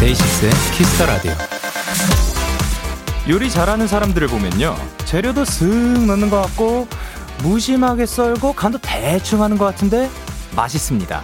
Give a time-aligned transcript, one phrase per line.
[0.00, 1.57] DAY6의 Kiss the Radio.
[3.28, 4.74] 요리 잘하는 사람들을 보면요.
[5.04, 6.88] 재료도 쓱 넣는 것 같고,
[7.42, 10.08] 무심하게 썰고 간도 대충 하는 것 같은데,
[10.56, 11.20] 맛있습니다.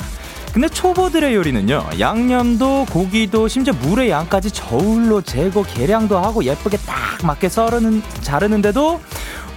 [0.52, 7.48] 근데 초보들의 요리는요, 양념도 고기도 심지어 물의 양까지 저울로 재고 계량도 하고 예쁘게 딱 맞게
[7.48, 9.00] 썰는, 자르는데도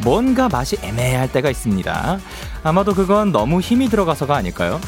[0.03, 2.17] 뭔가 맛이 애매할 때가 있습니다.
[2.63, 4.79] 아마도 그건 너무 힘이 들어가서가 아닐까요?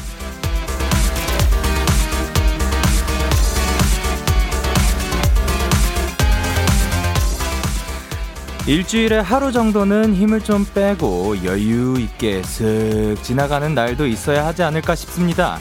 [8.70, 15.58] 일주일에 하루 정도는 힘을 좀 빼고 여유 있게 슥 지나가는 날도 있어야 하지 않을까 싶습니다.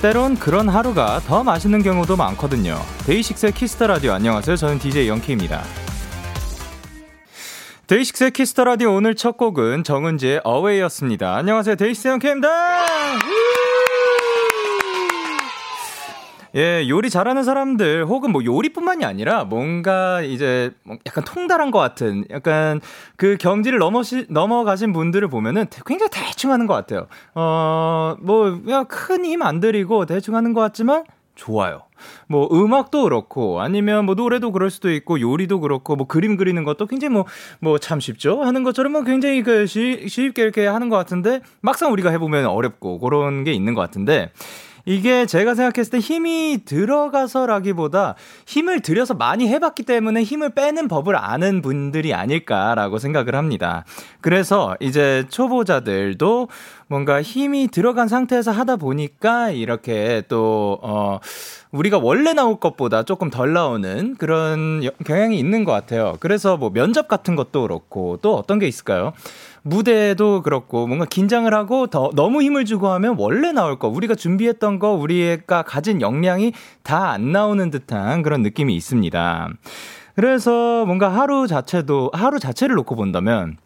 [0.00, 2.78] 때론 그런 하루가 더 맛있는 경우도 많거든요.
[3.06, 4.54] DAY6의 Kiss the Radio 안녕하세요.
[4.54, 5.64] 저는 DJ 영케입니다.
[7.88, 11.34] DAY6의 Kiss the Radio 오늘 첫 곡은 정은지의 Away였습니다.
[11.34, 11.74] 안녕하세요.
[11.74, 12.48] DAY6 Young K입니다.
[16.56, 22.24] 예, 요리 잘하는 사람들 혹은 뭐 요리뿐만이 아니라 뭔가 이제 뭐 약간 통달한 것 같은
[22.30, 22.80] 약간
[23.16, 27.08] 그 경지를 넘어시, 넘어가신 분들을 보면은 굉장히 대충 하는 것 같아요.
[27.34, 31.82] 어, 뭐, 그냥 큰힘 안 들이고 대충 하는 것 같지만 좋아요.
[32.28, 36.86] 뭐 음악도 그렇고 아니면 뭐 노래도 그럴 수도 있고 요리도 그렇고 뭐 그림 그리는 것도
[36.86, 37.24] 굉장히 뭐
[37.60, 41.90] 뭐 참 쉽죠 하는 것처럼 뭐 굉장히 그 쉬, 쉽게 이렇게 하는 것 같은데 막상
[41.92, 44.30] 우리가 해보면 어렵고 그런 게 있는 것 같은데
[44.86, 48.14] 이게 제가 생각했을 때 힘이 들어가서라기보다
[48.46, 53.84] 힘을 들여서 많이 해봤기 때문에 힘을 빼는 법을 아는 분들이 아닐까라고 생각을 합니다.
[54.20, 56.48] 그래서 이제 초보자들도
[56.86, 61.18] 뭔가 힘이 들어간 상태에서 하다 보니까 이렇게 또, 어,
[61.70, 66.16] 우리가 원래 나올 것보다 조금 덜 나오는 그런 경향이 있는 것 같아요.
[66.20, 69.12] 그래서 뭐 면접 같은 것도 그렇고 또 어떤 게 있을까요?
[69.64, 74.78] 무대도 그렇고 뭔가 긴장을 하고 더 너무 힘을 주고 하면 원래 나올 거 우리가 준비했던
[74.78, 76.52] 거 우리가 가진 역량이
[76.82, 79.48] 다 안 나오는 듯한 그런 느낌이 있습니다.
[80.16, 83.56] 그래서 뭔가 하루 자체도 하루 자체를 놓고 본다면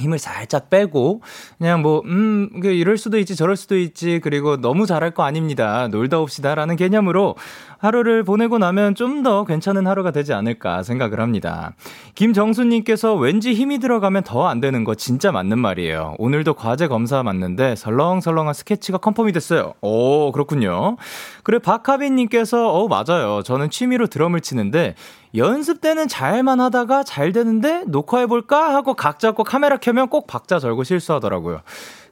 [0.00, 1.22] 힘을 살짝 빼고
[1.58, 5.88] 그냥 뭐 음, 이럴 수도 있지 저럴 수도 있지 그리고 너무 잘할 거 아닙니다.
[5.88, 7.36] 놀다 옵시다라는 개념으로
[7.78, 11.72] 하루를 보내고 나면 좀 더 괜찮은 하루가 되지 않을까 생각을 합니다.
[12.14, 16.16] 김정수님께서 왠지 힘이 들어가면 더 안 되는 거 진짜 맞는 말이에요.
[16.18, 19.72] 오늘도 과제 검사 맡는데 설렁설렁한 스케치가 confirm이 됐어요.
[19.80, 20.96] 오, 그렇군요.
[21.42, 23.42] 그리고 박하빈님께서, 어, 맞아요.
[23.42, 24.94] 저는 취미로 드럼을 치는데
[25.36, 28.74] 연습 때는 잘만 하다가 잘 되는데 녹화해볼까?
[28.74, 31.62] 하고 각 잡고 카메라 켜면 꼭 박자 절고 실수하더라고요.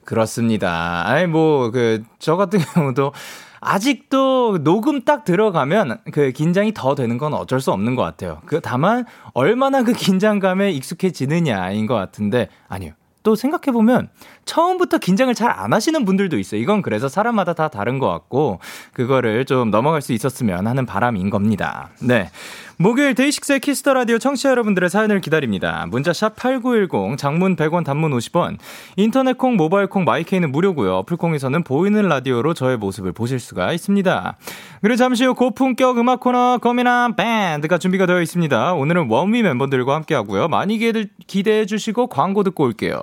[0.04, 1.04] 그렇습니다.
[1.06, 3.12] 아이, 뭐, 그, 저 같은 경우도
[3.60, 8.40] 아직도 녹음 딱 들어가면 그 긴장이 더 되는 건 어쩔 수 없는 것 같아요.
[8.44, 12.92] 그 다만 얼마나 그 긴장감에 익숙해지느냐인 것 같은데 아니요.
[13.22, 14.08] 또 생각해보면
[14.44, 16.60] 처음부터 긴장을 잘 안 하시는 분들도 있어요.
[16.60, 18.58] 이건 그래서 사람마다 다 다른 것 같고
[18.94, 21.90] 그거를 좀 넘어갈 수 있었으면 하는 바람인 겁니다.
[22.00, 22.30] 네.
[22.78, 25.86] 목요일 DAY6의 Kiss the Radio 청취자 여러분들의 사연을 기다립니다.
[25.88, 28.56] 문자 샵 8910 장문 100원 단문 50원
[28.96, 30.96] 인터넷 콩 모바일 콩 my K는 무료고요.
[30.96, 34.36] 어플 콩에서는 보이는 라디오로 저의 모습을 보실 수가 있습니다.
[34.80, 38.72] 그리고 잠시 후 고품격 음악 코너 거미남 밴드가 준비가 되어 있습니다.
[38.72, 40.48] 오늘은 ONEWE 멤버들과 함께 하고요.
[40.48, 40.78] 많이
[41.26, 43.02] 기대해 주시고 광고 듣고 올게요.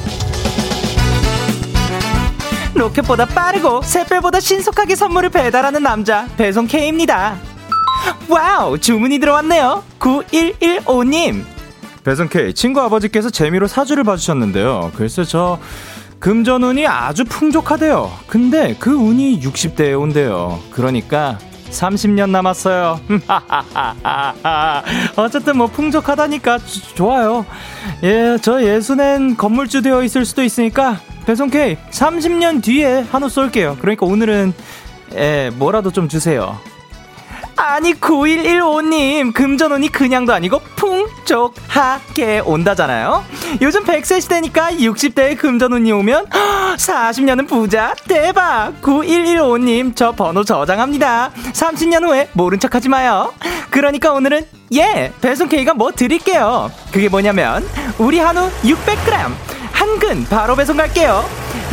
[2.81, 7.37] 로켓보다 빠르고 샛별보다 신속하게 선물을 배달하는 남자 배송 K입니다.
[8.27, 9.83] wow 주문이 들어왔네요.
[9.99, 11.43] 9115님
[12.03, 14.91] 배송 K 친구 아버지께서 재미로 사주를 봐주셨는데요.
[14.95, 15.59] 글쎄 저
[16.19, 18.11] 금전운이 아주 풍족하대요.
[18.25, 20.59] 근데 그 운이 60대에 온대요.
[20.71, 21.37] 그러니까
[21.71, 22.99] 30년 남았어요.
[25.15, 26.59] 어쨌든 뭐 풍족하다니까
[26.95, 27.45] 좋아요.
[28.03, 33.77] 예, 저 예순엔 건물주 되어 있을 수도 있으니까 배송 K 30년 뒤에 한우 쏠게요.
[33.79, 34.53] 그러니까 오늘은
[35.15, 36.57] 예, 뭐라도 좀 주세요.
[37.63, 43.23] 아니 9115님 금전운이 그냥도 아니고 풍 풍족하게 온다잖아요.
[43.61, 46.25] 요즘 100세 시대니까 60대의 금전운이 오면
[46.77, 48.73] 40년은 부자 대박!
[48.81, 51.31] 9115님 저 번호 저장합니다.
[51.53, 53.33] 30년 후에 모른 척하지 마요.
[53.69, 56.71] 그러니까 오늘은 예 배송 K가 뭐 드릴게요.
[56.91, 57.67] 그게 뭐냐면
[57.97, 59.31] 우리 한우 600g
[59.71, 61.23] 한근 바로 배송 갈게요.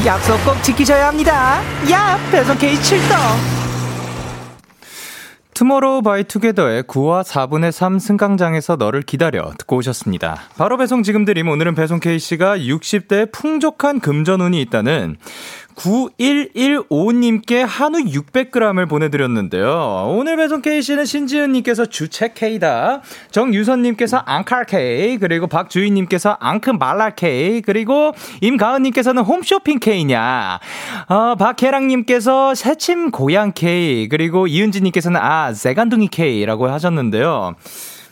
[0.05, 1.61] 약속 꼭 지키셔야 합니다.
[1.91, 3.17] 야 배송 K 출동
[5.58, 10.43] 투모로우 바이 투게더의 9와 4분의 3 승강장에서 너를 기다려 듣고 오셨습니다.
[10.56, 15.16] 바로 배송 지금 드림 오늘은 배송 K씨가 60대 풍족한 금전운이 있다는
[15.79, 20.13] 9115님께 한우 600g을 보내드렸는데요.
[20.17, 23.01] 오늘 배송 K씨는 신지은님께서 주책 K다.
[23.31, 25.19] 정유선님께서 앙칼 K.
[25.19, 27.63] 그리고 박주희님께서 앙크 말라 K.
[27.63, 30.59] 그리고 임가은님께서는 홈쇼핑 K냐.
[31.09, 34.09] 어, 박혜랑님께서 새침 고양 K.
[34.09, 37.55] 그리고 이은지님께서는 아, 세간둥이 K라고 하셨는데요.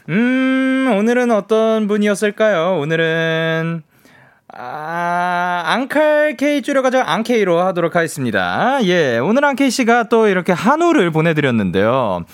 [0.09, 2.79] 음, 오늘은 어떤 분이었을까요?
[2.79, 3.83] 오늘은,
[4.59, 8.79] 아, 앙칼 K 줄여가지고 앙케이로 하도록 하겠습니다.
[8.85, 12.25] 예, 오늘 앙케이 씨가 또 이렇게 한우를 보내드렸는데요.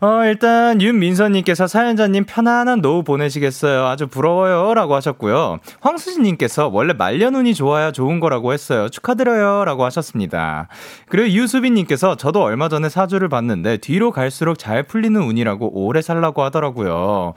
[0.00, 3.86] 어, 일단 윤민서님께서 사연자님 편안한 노후 보내시겠어요.
[3.86, 4.74] 아주 부러워요.
[4.74, 5.58] 라고 하셨고요.
[5.80, 8.88] 황수진님께서 원래 말년운이 좋아야 좋은 거라고 했어요.
[8.88, 9.64] 축하드려요.
[9.64, 10.68] 라고 하셨습니다.
[11.08, 17.32] 그리고 유수빈님께서 저도 얼마 전에 사주를 봤는데 뒤로 갈수록 잘 풀리는 운이라고 오래 살라고 하더라고요.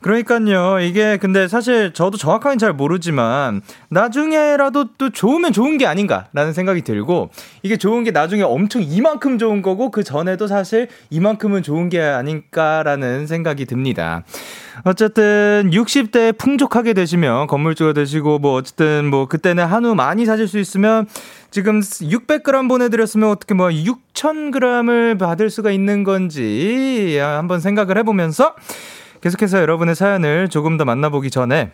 [0.00, 0.80] 그러니까요.
[0.80, 7.30] 이게 근데 사실 저도 정확하게는 잘 모르지만 나중에라도 또 좋으면 좋은 게 아닌가라는 생각이 들고
[7.62, 13.26] 이게 좋은 게 나중에 엄청 이만큼 좋은 거고 그 전에도 사실 이만큼은 좋은 게 아닐까라는
[13.26, 14.22] 생각이 듭니다.
[14.84, 21.08] 어쨌든 60대 풍족하게 되시면 건물주가 되시고 뭐 어쨌든 뭐 그때는 한우 많이 사실 수 있으면
[21.50, 28.54] 지금 600g 보내드렸으면 어떻게 뭐 6,000g을 받을 수가 있는 건지 한번 생각을 해보면서
[29.20, 31.70] 계속해서 여러분의 사연을 조금 더 만나보기 전에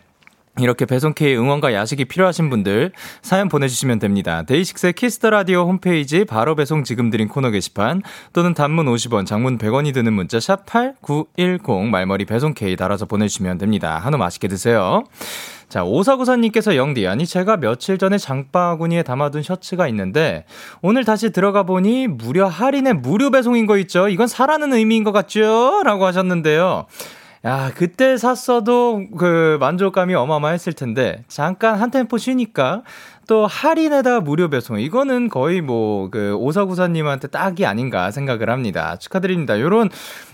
[0.61, 2.93] 이렇게 배송K의 응원과 야식이 필요하신 분들
[3.23, 4.45] 사연 보내주시면 됩니다.
[4.45, 8.03] DAY6의 Kiss the Radio 홈페이지 바로 배송 지금 드림 코너 게시판
[8.33, 13.99] 또는 단문 50원, 장문 100원이 드는 문자 샵 #8910 말머리 배송K 달아서 보내주시면 됩니다.
[13.99, 15.03] 한우 맛있게 드세요.
[15.69, 20.45] 자, 오사구사님께서 영디, 아니, 제가 며칠 전에 장바구니에 담아둔 셔츠가 있는데,
[20.83, 24.09] 오늘 다시 들어가 보니 무려 할인에 무료 배송인 거 있죠?
[24.09, 25.83] 이건 사라는 의미인 것 같죠?
[25.85, 26.87] 라고 하셨는데요.
[27.45, 32.83] 야, 그때 샀어도 그 만족감이 어마어마했을 텐데, 잠깐 한 템포 쉬니까
[33.27, 34.81] 또 할인에다 무료 배송.
[34.81, 38.97] 이거는 거의 뭐 그 오사구사님한테 딱이 아닌가 생각을 합니다.
[38.97, 39.61] 축하드립니다.
[39.61, 39.91] 요런,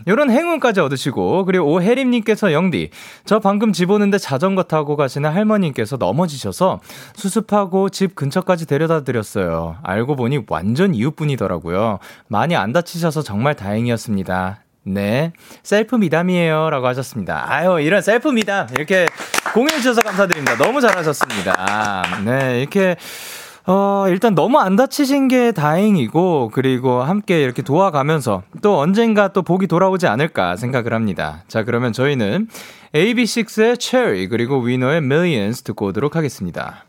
[0.07, 2.91] 요런 행운까지 얻으시고, 그리고 오혜림님께서 영디,
[3.25, 6.81] 저 방금 집 오는데 자전거 타고 가시는 할머님께서 넘어지셔서
[7.17, 9.77] 수습하고 집 근처까지 데려다 드렸어요.
[9.83, 11.99] 알고 보니 완전 이웃분이더라고요.
[12.29, 14.61] 많이 안 다치셔서 정말 다행이었습니다.
[14.83, 15.33] 네.
[15.63, 16.71] 셀프 미담이에요.
[16.71, 17.45] 라고 하셨습니다.
[17.49, 18.67] 아유, 이런 셀프 미담.
[18.75, 19.07] 이렇게
[19.53, 20.57] 공유해주셔서 감사드립니다.
[20.57, 22.03] 너무 잘하셨습니다.
[22.25, 22.61] 네.
[22.61, 22.97] 이렇게,
[23.67, 29.67] 어, 일단 너무 안 다치신 게 다행이고, 그리고 함께 이렇게 도와가면서 또 언젠가 또 복이
[29.67, 31.45] 돌아오지 않을까 생각을 합니다.
[31.47, 32.49] 자, 그러면 저희는
[32.95, 36.85] AB6IX의 Cherry, 그리고 위너의 Millions 듣고 오도록 하겠습니다.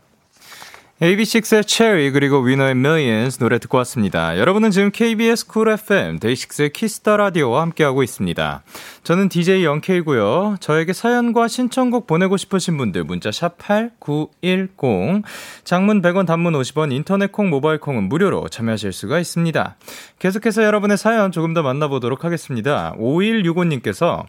[1.01, 4.37] AB6IX의 Cherry 그리고 위너의 Millions 노래 듣고 왔습니다.
[4.37, 8.61] 여러분은 지금 KBS Cool FM DAY6의 Kiss the Radio와 함께하고 있습니다.
[9.03, 10.57] 저는 DJ 영케이고요.
[10.59, 15.23] 저에게 사연과 신청곡 보내고 싶으신 분들 문자 샵 #8910
[15.63, 19.77] 장문 100원, 단문 50원, 인터넷 콩, 모바일 콩은 무료로 참여하실 수가 있습니다.
[20.19, 22.93] 계속해서 여러분의 사연 조금 더 만나보도록 하겠습니다.
[22.99, 24.25] 5165님께서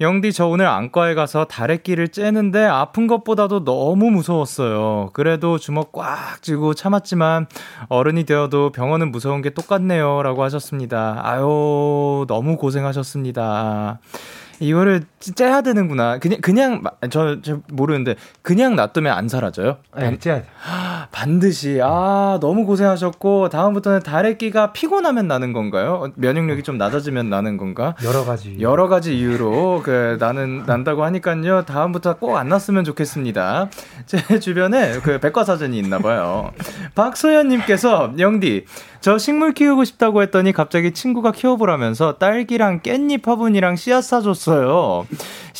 [0.00, 5.10] 영디 저 오늘 안과에 가서 다래끼를 째는데 아픈 것보다도 너무 무서웠어요.
[5.12, 7.46] 그래도 주먹 꽉 쥐고 참았지만
[7.88, 10.22] 어른이 되어도 병원은 무서운 게 똑같네요.
[10.22, 11.20] 라고 하셨습니다.
[11.22, 14.00] 아유, 너무 고생하셨습니다.
[14.64, 16.18] 이거를 째야 되는구나.
[16.18, 19.78] 그냥 그냥 저, 저 모르는데 그냥 놔두면 안 사라져요?
[19.96, 20.46] 네, 째야 돼.
[21.12, 26.10] 반드시 아 너무 고생하셨고 다음부터는 다래끼가 피곤하면 나는 건가요?
[26.16, 27.94] 면역력이 좀 낮아지면 나는 건가?
[28.04, 31.64] 여러 가지 여러 가지 이유로 그 나는 난다고 하니까요.
[31.64, 33.68] 다음부터 꼭 안 났으면 좋겠습니다.
[34.06, 36.50] 제 주변에 그 백과사전이 있나 봐요.
[36.94, 38.64] 박소연님께서 영디
[39.04, 45.06] 저 식물 키우고 싶다고 했더니 갑자기 친구가 키워보라면서 딸기랑 깻잎 화분이랑 씨앗 사줬어요.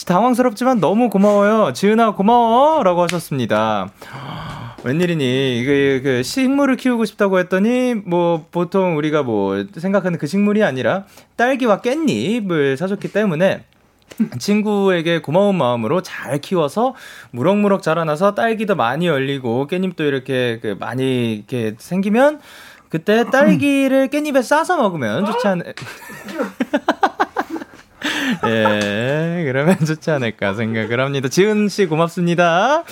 [0.06, 1.74] 당황스럽지만 너무 고마워요.
[1.74, 3.92] 지은아 고마워 라고 하셨습니다.
[4.82, 11.04] 웬일이니 이게 그 식물을 키우고 싶다고 했더니 뭐 보통 우리가 뭐 생각하는 그 식물이 아니라
[11.36, 13.64] 딸기와 깻잎을 사줬기 때문에
[14.38, 16.94] 친구에게 고마운 마음으로 잘 키워서
[17.30, 22.40] 무럭무럭 자라나서 딸기도 많이 열리고 깻잎도 이렇게 그 많이 이렇게 생기면
[22.94, 25.62] 그때 딸기를 깻잎에 싸서 먹으면 좋지 않
[28.46, 31.28] 예, 그러면 좋지 않을까 생각을 합니다.
[31.28, 32.84] 지은 씨 고맙습니다.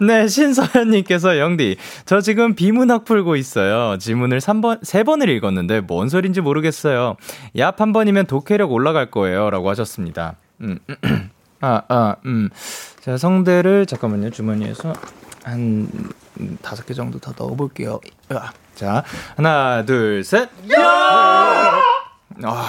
[0.00, 3.96] 네, 신서연님께서 영디, 저 지금 비문학 풀고 있어요.
[3.98, 7.14] 지문을 3번, 3번을 읽었는데 뭔 소린지 모르겠어요.
[7.54, 9.50] 얍 한 번이면 독해력 올라갈 거예요.
[9.50, 10.34] 라고 하셨습니다.
[10.62, 10.80] 음,
[11.60, 12.50] 아, 아, 음.
[13.00, 14.30] 자, 성대를 잠깐만요.
[14.30, 14.94] 주머니에서
[15.44, 15.88] 한
[16.60, 18.00] 다섯 개 정도 더 넣어볼게요.
[18.74, 19.04] 자,
[19.36, 20.48] 하나, 둘, 셋.
[20.76, 21.80] 야!
[22.42, 22.68] 아,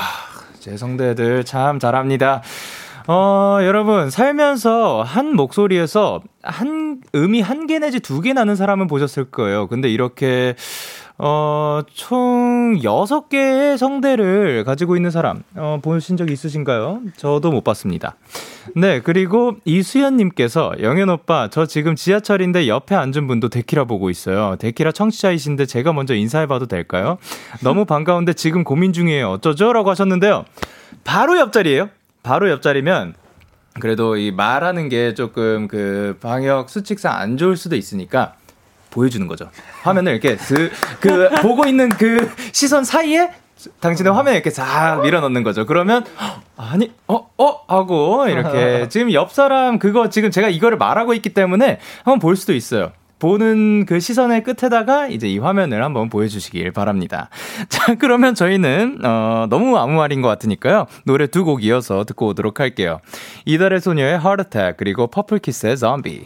[0.59, 2.41] 제 성대들 참 잘합니다.
[3.07, 9.25] 어, 여러분, 살면서 한 목소리에서 한 음이 한 개 내지 두 개 나는 사람은 보셨을
[9.25, 9.67] 거예요.
[9.67, 10.55] 근데 이렇게
[11.17, 17.01] 어, 총 6개의 성대를 가지고 있는 사람, 어, 보신 적 있으신가요?
[17.15, 18.15] 저도 못 봤습니다.
[18.75, 24.57] 네, 그리고 이수연님께서, 영현 오빠, 저 지금 지하철인데 옆에 앉은 분도 데키라 보고 있어요.
[24.59, 27.17] 데키라 청취자이신데 제가 먼저 인사해봐도 될까요?
[27.61, 29.29] 너무 반가운데 지금 고민 중이에요.
[29.29, 29.71] 어쩌죠?
[29.71, 30.43] 라고 하셨는데요.
[31.05, 31.89] 바로 옆자리에요.
[32.23, 33.13] 바로 옆자리면,
[33.79, 38.35] 그래도 이 말하는 게 조금 그 방역 수칙상 안 좋을 수도 있으니까,
[38.95, 39.49] 보여주는 거죠.
[39.83, 40.71] 화면을 이렇게 그,
[41.01, 43.29] 그 보고 있는 그 시선 사이에
[43.81, 45.65] 당신의 화면에 이렇게 싹 밀어넣는 거죠.
[45.65, 46.05] 그러면
[46.55, 47.59] 아니 어어 어?
[47.67, 52.53] 하고 이렇게 지금 옆 사람 그거 지금 제가 이거를 말하고 있기 때문에 한번 볼 수도
[52.53, 52.91] 있어요.
[53.19, 57.29] 보는 그 시선의 끝에다가 이제 이 화면을 한번 보여주시길 바랍니다.
[57.69, 60.85] 자, 그러면 저희는, 어, 너무 아무 말인 것 같으니까요.
[61.05, 62.99] 노래 두 곡 이어서 듣고 오도록 할게요.
[63.45, 66.25] 이달의 소녀의 Heart Attack, 그리고 퍼플키스의 Zombie.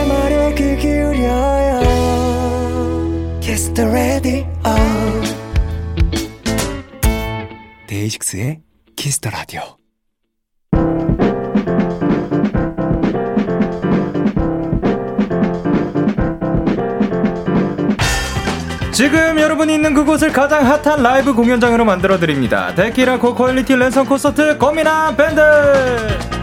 [3.81, 4.45] the radio.
[7.87, 8.59] 데이식스의
[8.95, 9.75] the radio.
[18.91, 22.75] 지금 여러분이 있는 그곳을 가장 핫한 라이브 공연장으로 만들어 드립니다.
[22.75, 26.40] 데키라 고퀄리티 랜선 콘서트 고민한 밴드.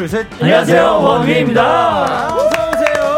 [0.00, 0.26] 둘, 셋.
[0.40, 2.34] 안녕하세요, ONEWE입니다.
[2.34, 3.16] 어서오세요.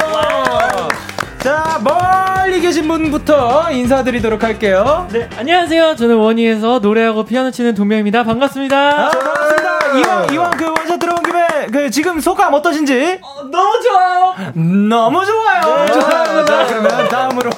[1.39, 5.07] 자, 멀리 계신 분부터 인사드리도록 할게요.
[5.13, 5.95] 네, 안녕하세요.
[5.95, 8.25] 저는 ONEWE에서 노래하고 피아노 치는 동명입니다.
[8.25, 8.77] 반갑습니다.
[8.77, 9.99] 아, 반갑습니다.
[9.99, 13.21] 이왕, 이왕 그 원샷 들어온 김에 그 지금 소감 어떠신지?
[13.23, 14.35] 어, 너무 좋아요.
[14.57, 15.85] 너무 좋아요.
[15.85, 16.45] 네, 좋아요.
[16.45, 17.51] 자, 그러면 다음으로.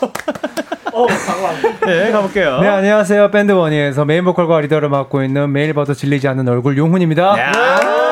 [0.92, 1.06] 어.
[1.86, 2.60] 네, 가볼게요.
[2.60, 3.30] 네, 안녕하세요.
[3.30, 8.03] 밴드 ONEWE에서 메인 보컬과 리더를 맡고 있는 매일 봐도 질리지 않는 얼굴 용훈입니다.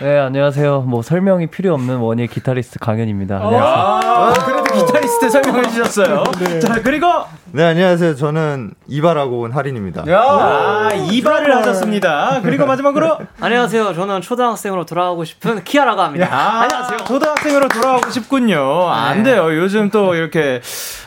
[0.00, 0.82] 네, 안녕하세요.
[0.82, 3.36] 뭐 설명이 필요 없는 원위의 기타리스트 강현입니다.
[3.36, 3.46] 어.
[3.46, 4.14] 안녕하세요.
[4.14, 6.24] 아, 그래도 기타리스트 설명해 주셨어요.
[6.40, 6.60] 네.
[6.60, 7.06] 자, 그리고
[7.52, 8.16] 네, 안녕하세요.
[8.16, 10.04] 저는 이발하고 온 하린입니다.
[10.08, 12.40] 아, 이발을 하셨습니다.
[12.42, 13.94] 그리고 마지막으로 안녕하세요.
[13.94, 16.28] 저는 초등학생으로 돌아가고 싶은 키아라고 합니다.
[16.32, 16.98] 아, 안녕하세요.
[17.06, 18.88] 초등학생으로 돌아가고 싶군요.
[18.88, 19.56] 안 돼요.
[19.56, 20.60] 요즘 또 이렇게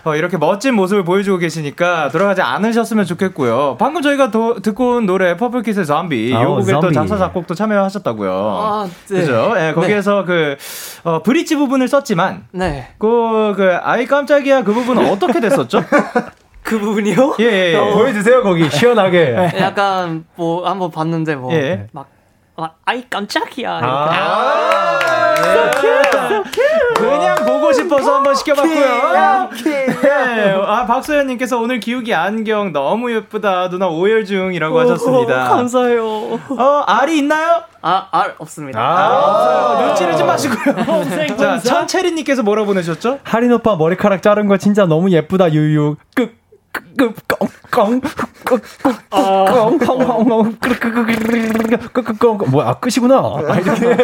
[0.06, 3.76] 어, 이렇게 멋진 모습을 보여주고 계시니까 돌아가지 않으셨으면 좋겠고요.
[3.78, 6.92] 방금 저희가 도, 듣고 온 노래 퍼플키스의 좀비 아, 요 곡에 또.
[6.94, 8.32] 작사 작곡도 참여하셨다고요.
[8.32, 9.20] 아, 네.
[9.20, 9.54] 그죠?
[9.58, 10.56] 예, 거기에서 그
[11.04, 12.94] 어, 브릿지 부분을 썼지만 네.
[13.00, 15.84] 그, 그 아이 깜짝이야 그 부분은 어떻게 됐었죠?
[16.62, 17.38] 그 부분이요?
[17.40, 17.94] 예, 예, 예.
[17.94, 18.70] 보여주세요, 거기.
[18.70, 19.54] 시원하게.
[19.60, 21.88] 약간 뭐 한번 봤는데 뭐 예.
[21.94, 22.08] 막,
[22.86, 23.80] 아이 깜짝이야.
[23.80, 23.90] 이렇게.
[23.90, 26.44] 아, 예.
[26.52, 26.67] 그
[27.68, 29.50] 냥 보고 싶어서 한번 시켜봤고요.
[29.66, 30.56] 네.
[30.66, 33.70] 아, 박소연님께서 오늘 기욱이 안경 너무 예쁘다.
[33.70, 35.46] 누나 오열 중이라고 하셨습니다.
[35.46, 36.06] 오, 감사해요.
[36.06, 37.64] 어, 알이 있나요?
[37.82, 38.80] 아, 알 없습니다.
[38.80, 40.76] 아, 눈치를 좀 마시고요.
[41.38, 43.20] 자, 천채리님께서 뭐라 보내셨죠?
[43.24, 45.96] 할인 오빠 머리카락 자른 거 진짜 너무 예쁘다, 유유.
[46.16, 46.32] 꽁.
[52.48, 53.16] 뭐야, 끝이구나.
[53.16, 53.42] 아.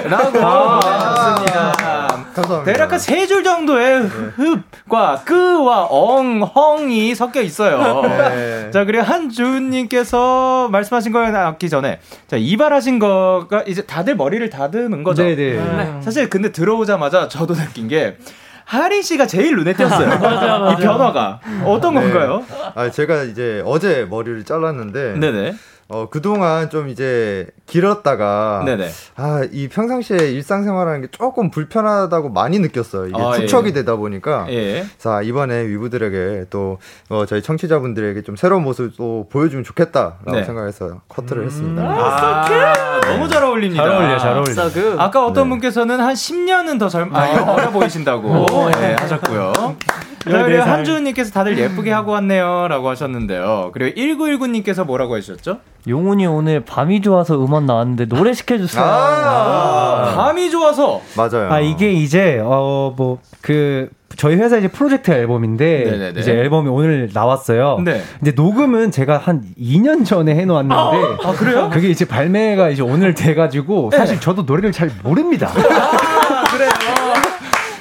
[0.09, 0.31] 라고
[0.79, 1.92] 보내셨습니다.
[2.33, 2.71] 감사합니다.
[2.73, 8.01] 대략 한 세 줄 정도의 흡과 끄와 엉, 헝이 섞여 있어요.
[8.03, 8.71] 네.
[8.71, 15.23] 자, 그리고 한주은님께서 말씀하신 거에 나기 전에, 자, 이발하신 거가 이제 다들 머리를 다듬은 거죠.
[15.23, 16.01] 네네.
[16.01, 18.17] 사실 근데 들어오자마자 저도 느낀 게,
[18.65, 20.07] 하린 씨가 제일 눈에 띄었어요.
[20.19, 20.71] 맞아, 맞아.
[20.73, 21.39] 이 변화가.
[21.65, 22.01] 어떤 네.
[22.01, 22.43] 건가요?
[22.75, 25.53] 아, 제가 이제 어제 머리를 잘랐는데 네네.
[25.89, 28.89] 어, 그동안 좀 이제 길었다가 네네.
[29.15, 33.07] 아, 이 평상시에 일상생활하는 게 조금 불편하다고 많이 느꼈어요.
[33.07, 33.73] 이게 아, 축척이 예.
[33.73, 34.47] 되다 보니까.
[34.49, 34.85] 예.
[34.97, 36.77] 자, 이번에 위부들에게 또
[37.09, 40.43] 어, 저희 청취자분들에게 좀 새로운 모습을 또 보여주면 좋겠다라고 네.
[40.43, 41.83] 생각해서 커트를 했습니다.
[41.83, 43.83] 아, 너무 잘 어울립니다.
[43.83, 45.01] 잘 어울려, 잘 어울려.
[45.01, 45.49] 아까 어떤 네.
[45.49, 49.53] 분께서는 한 10년은 더 젊, 아, 어려 보이신다고 네, 하셨고요.
[50.23, 50.65] 자, 그리고 14살.
[50.65, 52.67] 한주님께서 다들 예쁘게 하고 왔네요.
[52.69, 53.71] 라고 하셨는데요.
[53.73, 55.57] 그리고 1919님께서 뭐라고 해주셨죠?
[55.87, 58.83] 용훈이 오늘 밤이 좋아서 음원 나왔는데 노래 시켜줬어요.
[58.85, 61.01] 아, 밤이 좋아서.
[61.17, 61.51] 맞아요.
[61.51, 66.19] 아 이게 이제 어 뭐 그 저희 회사 이제 프로젝트 앨범인데 네네네.
[66.21, 67.79] 이제 앨범이 오늘 나왔어요.
[67.83, 68.01] 네.
[68.19, 71.69] 근데 녹음은 제가 한 2년 전에 해놓았는데 아, 그래요?
[71.73, 75.51] 그게 이제 발매가 이제 오늘 돼가지고 사실 저도 노래를 잘 모릅니다.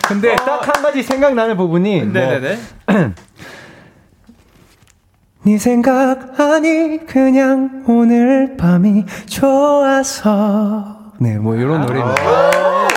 [0.04, 0.08] 아.
[0.08, 2.58] 근데 딱 한 가지 생각나는 부분이 뭐 네네네.
[5.44, 12.88] 네 생각 아니 그냥 오늘 밤이 좋아서 네 뭐 이런 노래입니다.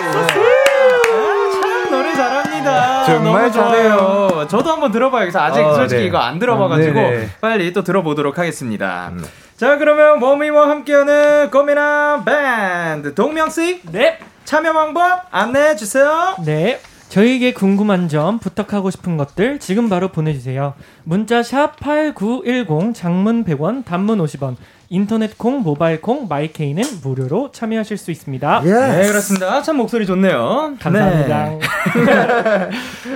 [1.52, 3.04] 참 노래 잘합니다.
[3.06, 4.48] 정말 너무 좋아요.
[4.48, 5.44] 저도 한번 들어봐야겠어요.
[5.44, 6.08] 아직 어, 솔직히 네.
[6.08, 7.12] 이거 안 들어봐가지고 어.
[7.42, 9.12] 빨리 또 들어보도록 하겠습니다.
[9.58, 14.20] 자 그러면 워미와 함께하는 꼬미남 밴드 동명 씨 네.
[14.44, 16.36] 참여 방법 안내해 주세요.
[16.46, 16.80] 네.
[17.16, 20.74] 저희에게 궁금한 점, 부탁하고 싶은 것들 지금 바로 보내주세요.
[21.06, 24.58] 문자 샵 8910, 장문 100원, 단문 50원,
[24.90, 28.64] 인터넷 콩, 모바일 콩, 마이케이는 무료로 참여하실 수 있습니다.
[28.66, 28.70] 예.
[28.70, 29.62] 네 그렇습니다.
[29.62, 30.74] 참 목소리 좋네요.
[30.78, 31.52] 감사합니다.
[31.52, 31.60] 네.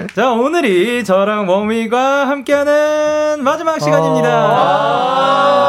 [0.15, 4.29] 자 오늘이 저랑 워미가 함께하는 마지막 시간입니다.
[4.31, 5.59] 아.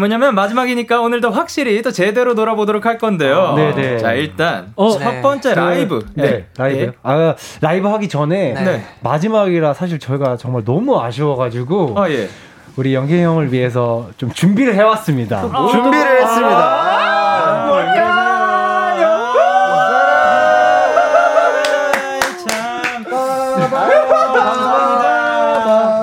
[0.00, 3.52] 네, 뭐냐면 마지막이니까 오늘도 확실히 또 제대로 돌아보도록 할 건데요.
[3.54, 3.98] 네네.
[3.98, 6.06] 자 일단 어, 첫 번째 라이브.
[6.14, 6.92] 네, 라이브.
[7.02, 8.82] 아, 라이브 하기 전에 네.
[9.02, 12.30] 마지막이라 사실 저희가 정말 너무 아쉬워가지고 아 예.
[12.76, 15.42] 우리 영계 형을 위해서 좀 준비를 해왔습니다.
[15.42, 16.56] 준비를 했습니다.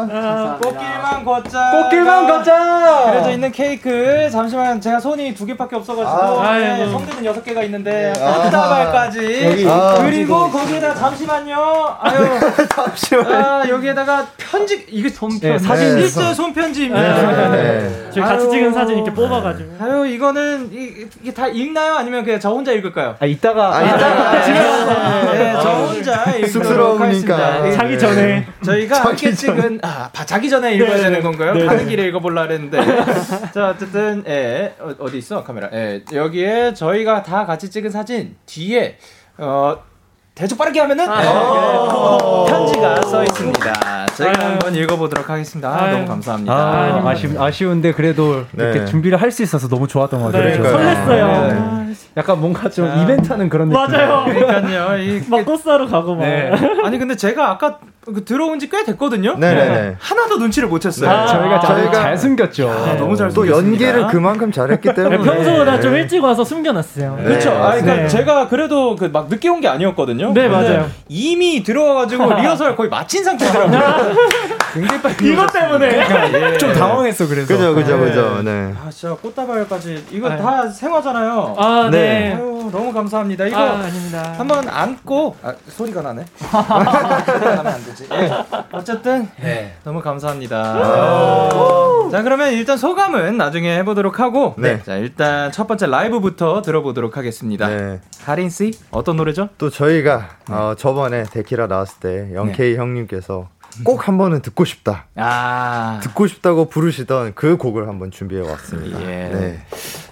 [0.09, 1.71] 아, 꽃길만 걷자.
[1.71, 2.76] 꽃길만 걷자!
[3.11, 4.29] 그려져 있는 케이크.
[4.31, 6.91] 잠시만 제가 손이 두 개밖에 없어가지고 아, 네, 아이고.
[6.91, 8.43] 손들은 여섯 개가 있는데 아.
[8.43, 9.45] 꽃다발까지.
[9.45, 9.65] 여기.
[9.67, 9.95] 아.
[10.01, 11.97] 그리고 거기에다 잠시만요.
[11.99, 12.27] 아유.
[13.33, 16.01] 아, 여기에다가 편지 이게 손편 네, 사진 네.
[16.07, 17.49] 실제 손편지입니다.
[17.51, 18.09] 네.
[18.11, 18.51] 저희 같이 아유.
[18.51, 19.75] 찍은 사진 이렇게 뽑아가지고.
[19.79, 21.95] 아유 이거는 이- 이게 다 읽나요?
[21.95, 23.15] 아니면 그냥 저 혼자 읽을까요?
[23.19, 23.75] 아, 이따가.
[23.77, 24.43] 아, 이따가.
[24.43, 27.03] 집에 가서 네, 저 혼자 읽도록 쑥스러우니까.
[27.05, 27.59] 하겠습니다.
[27.63, 27.71] 네.
[27.71, 28.47] 자기 전에.
[28.63, 31.53] 저희가 함께 찍은 아 바- 자기 전에 읽어야 되는 건가요?
[31.67, 32.77] 가는 길에 읽어볼라 했는데
[33.53, 38.97] 자 어쨌든 예 어, 어디 있어 카메라 예 여기에 저희가 다 같이 찍은 사진 뒤에
[39.37, 39.77] 어
[40.35, 44.05] 대충 빠르게 하면은 예, 편지가 써 있습니다.
[44.05, 44.51] 저희가 아유.
[44.51, 45.69] 한번 읽어보도록 하겠습니다.
[45.69, 45.91] 아.
[45.91, 46.53] 너무 감사합니다.
[46.53, 48.85] 아, 아쉬, 아쉬운데 그래도 이렇게 네.
[48.85, 50.61] 준비를 할 수 있어서 너무 좋았던 것 같아요.
[50.61, 50.69] 네.
[50.71, 51.47] 설렜어요.
[51.87, 51.93] 네.
[52.17, 53.01] 약간 뭔가 좀 아.
[53.01, 53.81] 이벤트 하는 그런 느낌.
[53.97, 54.25] 맞아요.
[54.25, 54.97] 그러니까요.
[55.01, 56.25] 이, 막 꽃사러 가고 막.
[56.25, 56.51] 네.
[56.83, 57.79] 아니 근데 제가 아까
[58.13, 59.35] 그 들어온 지 꽤 됐거든요.
[59.37, 59.95] 네네네.
[59.99, 61.07] 하나도 눈치를 못 챘어요.
[61.09, 61.27] 네.
[61.27, 62.69] 저희가 잘, 저희가- 잘 숨겼죠.
[62.69, 63.47] 아, 너무 잘 또.
[63.47, 67.17] 연기를 그만큼 잘했기 때문에 평소보다 좀 일찍 와서 숨겨놨어요.
[67.23, 67.51] 그렇죠.
[67.51, 68.07] 아, 그러니까 네.
[68.07, 70.33] 제가 그래도 그 막 늦게 온 게 아니었거든요.
[70.33, 70.89] 네, 맞아요.
[71.09, 73.79] 이미 들어와가지고 리허설 거의 마친 상태더라고요.
[74.79, 75.31] 굉장히 빨리.
[75.33, 75.87] 이것 때문에.
[76.53, 76.57] 예.
[76.57, 77.47] 좀 당황했어, 그래서.
[77.47, 78.05] 그죠 그죠 네.
[78.05, 78.73] 그죠 네.
[78.83, 80.37] 아, 진짜 꽃다발까지 이거 네.
[80.37, 81.55] 다 생화잖아요.
[81.57, 82.33] 아, 네.
[82.35, 83.45] 아유, 너무 감사합니다.
[83.45, 84.33] 이거 아, 아닙니다.
[84.37, 86.25] 한번 안고 아, 소리가 나네.
[86.51, 88.07] 안 되지.
[88.11, 88.31] 예.
[88.71, 90.79] 어쨌든 예, 너무 감사합니다.
[92.11, 94.81] 자 그러면 일단 소감은 나중에 해보도록 하고 네.
[94.83, 97.67] 자 일단 첫 번째 라이브부터 들어보도록 하겠습니다.
[97.67, 97.99] 네.
[98.23, 99.49] 하린 씨 어떤 노래죠?
[99.57, 103.49] 또 저희가 어, 저번에 데키라 나왔을 때 영케이 형님께서
[103.83, 109.01] 꼭 한 번은 듣고 싶다 아 듣고 싶다고 부르시던 그 곡을 한번 준비해 왔습니다.
[109.01, 109.05] 예.
[109.29, 109.59] 네.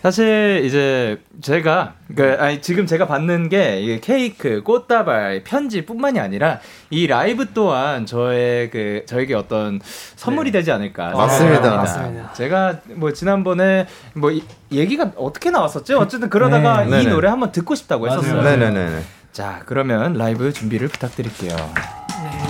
[0.02, 6.60] 사실 이제 제가 그 아니 지금 제가 받는 게 케이크, 꽃다발, 편지뿐만이 아니라
[6.92, 9.80] 이 라이브 또한 저의 그 저에게 어떤
[10.16, 11.76] 선물이 되지 않을까 맞습니다.
[11.76, 12.34] 맞습니다.
[12.34, 15.98] 제가 뭐 지난번에 뭐 이- 얘기가 어떻게 나왔었죠?
[15.98, 16.88] 어쨌든 그러다가 네.
[16.88, 17.10] 이 네네.
[17.10, 18.42] 노래 한번 듣고 싶다고 했었어요.
[18.44, 19.02] 네네네.
[19.32, 21.56] 자, 그러면 라이브 준비를 부탁드릴게요.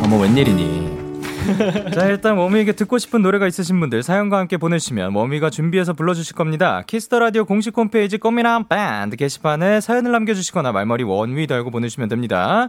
[0.04, 1.05] 어머, 웬일이니?
[1.94, 6.84] 자, 일단 원위에게 듣고 싶은 노래가 있으신 분들 사연과 함께 보내주시면 원위가 준비해서 불러주실 겁니다.
[6.88, 12.68] 키스 더 라디오 공식 홈페이지 꽃미남 밴드 게시판에 사연을 남겨주시거나 말머리 원위 달고 보내주시면 됩니다.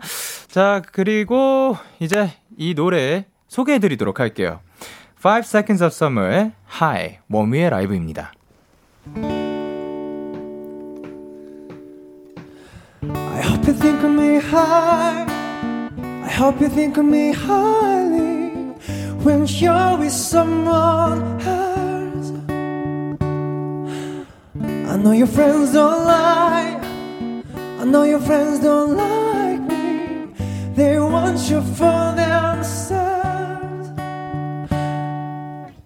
[0.49, 4.61] 자, 그리고 이제 이 노래 소개해드리도록 할게요.
[5.25, 8.33] 5 Seconds of Summer의 Hi, 원위의 라이브입니다.
[13.03, 15.27] I hope you think of me high.
[16.25, 18.26] I hope you think of me highly
[19.25, 22.33] when you're with someone else.
[24.93, 26.81] I know your friends don't lie.
[27.81, 30.29] I know your friends don't like me.
[30.75, 33.89] They want you for themselves.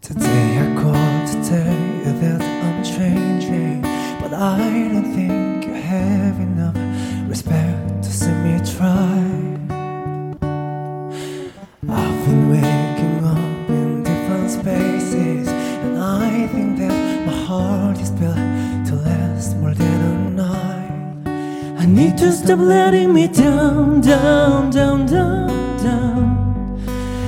[0.00, 3.82] Today I call to tell you that I'm changing,
[4.20, 4.58] but I
[4.92, 5.19] don't think.
[22.00, 25.48] Need to stop letting me down, down, down, down,
[25.84, 26.18] down.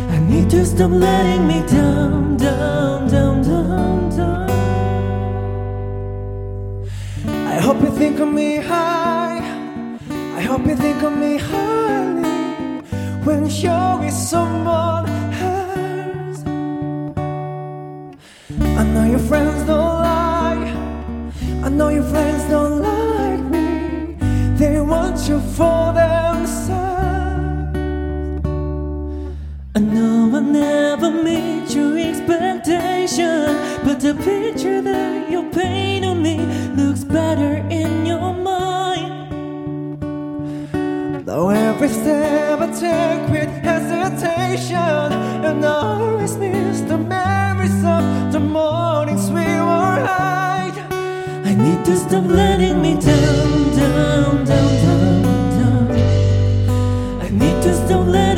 [0.08, 4.48] I need to stop letting me down, down, down, down, down.
[7.54, 9.40] I hope you think of me high.
[10.38, 12.80] I hope you think of me highly
[13.26, 15.06] when you're with someone
[15.50, 16.38] else.
[18.80, 20.64] I know your friends don't lie.
[21.66, 23.01] I know your friends don't like me.
[25.28, 26.78] You for themselves.
[29.72, 36.38] I know I never meet your expectation, but the picture that you paint of me
[36.74, 40.00] looks better in your mind.
[41.24, 45.12] Though every step I take with hesitation,
[45.46, 50.72] and I always miss the memories of the mornings we were high.
[51.44, 54.81] I need to stop letting me down, down, down.
[57.92, 58.31] don't let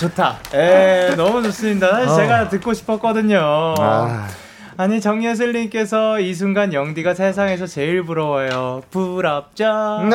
[0.00, 0.38] 좋다.
[0.54, 1.90] 에, 너무 좋습니다.
[1.90, 3.74] 사실 제가 듣고 싶었거든요.
[3.78, 4.26] 아.
[4.78, 8.80] 아니 정예슬님께서 이 순간 영디가 세상에서 제일 부러워요.
[8.90, 9.64] 부럽죠?
[10.00, 10.08] 이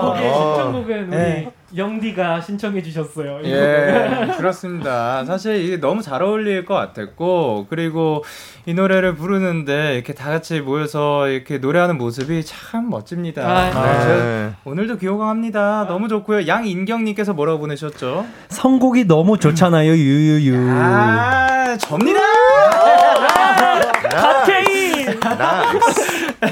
[0.00, 0.54] 곡의 어.
[0.54, 1.51] 신청곡은 우리 네.
[1.76, 3.40] 영디가 신청해 주셨어요.
[3.44, 5.24] 예, 그렇습니다.
[5.24, 8.24] 사실 이게 너무 잘 어울릴 것 같았고, 그리고
[8.66, 13.42] 이 노래를 부르는데 이렇게 다 같이 모여서 이렇게 노래하는 모습이 참 멋집니다.
[13.42, 14.52] 아, 아, 저 네.
[14.64, 15.86] 오늘도 기호강합니다.
[15.88, 16.46] 너무 좋고요.
[16.46, 18.26] 양인경님께서 뭐라고 보내셨죠?
[18.48, 20.70] 선곡이 너무 좋잖아요, 유유유.
[20.70, 22.20] 아, 접니다!
[24.10, 25.18] 박혜인!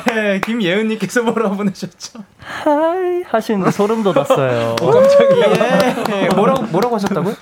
[0.07, 2.21] 네, 김예은님께서 뭐라고 보내셨죠?
[2.39, 4.77] 하이 하시는데 소름 돋았어요.
[6.13, 7.35] 예, 뭐라고, 뭐라고 하셨다고요?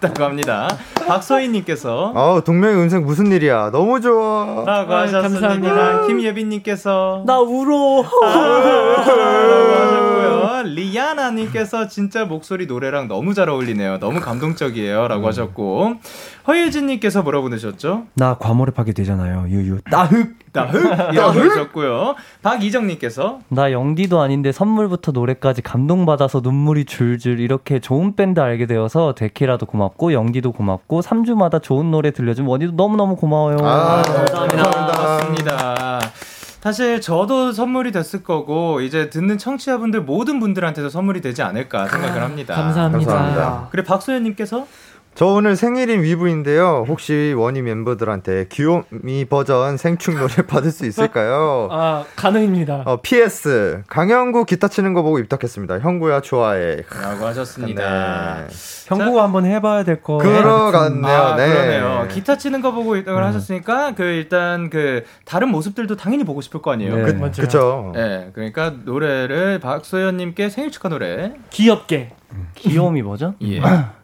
[0.00, 0.68] 다고 합니다.
[1.06, 3.70] 박서희님께서 아우 동명의 음색 무슨 일이야?
[3.70, 4.64] 너무 좋아.
[4.66, 5.48] 라고 하셨습니다.
[5.48, 6.06] 감사합니다.
[6.06, 8.02] 김예빈님께서 나 울어.
[8.02, 10.11] 하셨고요.
[10.62, 13.98] 리아나님께서 진짜 목소리 노래랑 너무 잘 어울리네요.
[13.98, 15.08] 너무 감동적이에요.
[15.08, 15.94] 라고 하셨고.
[16.46, 18.04] 허예진님께서 뭐라고 보내셨죠?
[18.14, 19.80] 나 과몰입하게 되잖아요, 유유.
[19.90, 20.34] 따흑.
[20.54, 22.14] 나흑이라고 하셨고요.
[22.42, 29.64] 박이정님께서 나 영디도 아닌데 선물부터 노래까지 감동받아서 눈물이 줄줄 이렇게 좋은 밴드 알게 되어서 데키라도
[29.64, 33.56] 고맙고 영디도 고맙고 3주마다 좋은 노래 들려준 원디도 너무너무 고마워요.
[33.62, 34.62] 아, 감사합니다.
[34.70, 35.02] 감사합니다.
[35.02, 36.00] 맞습니다.
[36.62, 42.54] 사실 저도 선물이 됐을 거고 이제 듣는 청취자분들 모든 분들한테도 선물이 되지 않을까 생각을 합니다.
[42.54, 43.12] 감사합니다.
[43.12, 43.68] 감사합니다.
[43.72, 44.68] 그래 박소연님께서
[45.14, 46.86] 저 오늘 생일인 위브인데요.
[46.88, 51.68] 혹시 원희 멤버들한테 귀요미 버전 생축 노래 받을 수 있을까요?
[51.70, 52.84] 아, 가능입니다.
[52.86, 55.80] 어, PS 강영구 기타 치는 거 보고 입덕했습니다.
[55.80, 56.78] 형구야 좋아해.
[57.02, 58.46] 라고 하셨습니다.
[58.48, 58.54] 네.
[58.86, 60.16] 형구가 한번 해봐야 될 거.
[60.16, 61.06] 그러 같네요.
[61.14, 61.46] 아, 네.
[61.46, 62.08] 그러네요.
[62.10, 66.72] 기타 치는 거 보고 입덕을 하셨으니까 그 일단 그 다른 모습들도 당연히 보고 싶을 거
[66.72, 66.96] 아니에요.
[66.96, 67.02] 네.
[67.04, 67.32] 그, 맞아요.
[67.32, 67.92] 그쵸.
[67.94, 71.34] 네, 그러니까 노래를 박소연님께 생일 축하 노래.
[71.50, 72.14] 귀엽게.
[72.54, 73.34] 귀여움이 뭐죠?
[73.42, 73.60] 예.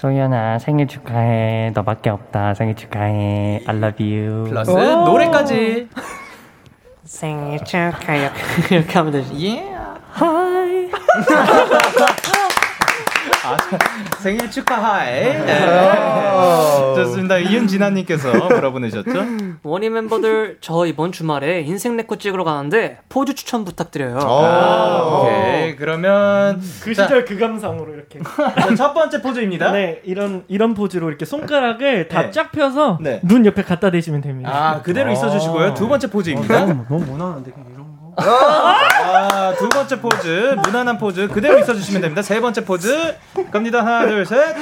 [0.00, 1.72] 소연아 생일 축하해.
[1.74, 2.54] 너밖에 없다.
[2.54, 3.60] 생일 축하해.
[3.66, 4.44] I love you.
[4.48, 5.90] 플러스 노래까지.
[7.04, 8.30] 생일 축하해.
[8.72, 9.62] 이렇게 하면 되지.
[13.40, 14.20] 예.
[14.22, 15.22] 생일 축하하이.
[15.22, 16.94] 네.
[16.96, 17.38] 좋습니다.
[17.38, 19.10] 이은진아님께서 뭐라 보내셨죠?
[19.62, 24.18] 원위 멤버들 저 이번 주말에 인생 네컷 찍으러 가는데 포즈 추천 부탁드려요.
[24.20, 25.76] 아, 오케이.
[25.76, 28.20] 그러면 그 자, 시절 그 감상으로 이렇게.
[28.20, 29.72] 자, 첫 번째 포즈입니다.
[29.72, 32.30] 네, 이런 이런 포즈로 이렇게 손가락을 다 네.
[32.30, 33.20] 쫙 펴서 네.
[33.22, 34.50] 눈 옆에 갖다 대시면 됩니다.
[34.52, 35.74] 아, 그대로 있어 주시고요.
[35.74, 36.66] 두 번째 포즈입니다.
[36.66, 38.22] 너무, 너무 무난한데 그냥 이런 거.
[38.22, 42.22] 아, 두 번째 포즈, 무난한 포즈 그대로 있어 주시면 됩니다.
[42.22, 43.16] 세 번째 포즈
[43.50, 43.80] 갑니다.
[43.80, 44.56] 하나, 둘, 셋.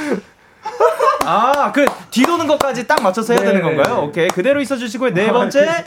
[1.25, 4.05] 아, 그 뒤도는 것까지 딱 맞춰서 해야 되는 건가요?
[4.05, 4.29] 오케이.
[4.29, 5.13] 그대로 있어 주시고요.
[5.13, 5.85] 네 번째.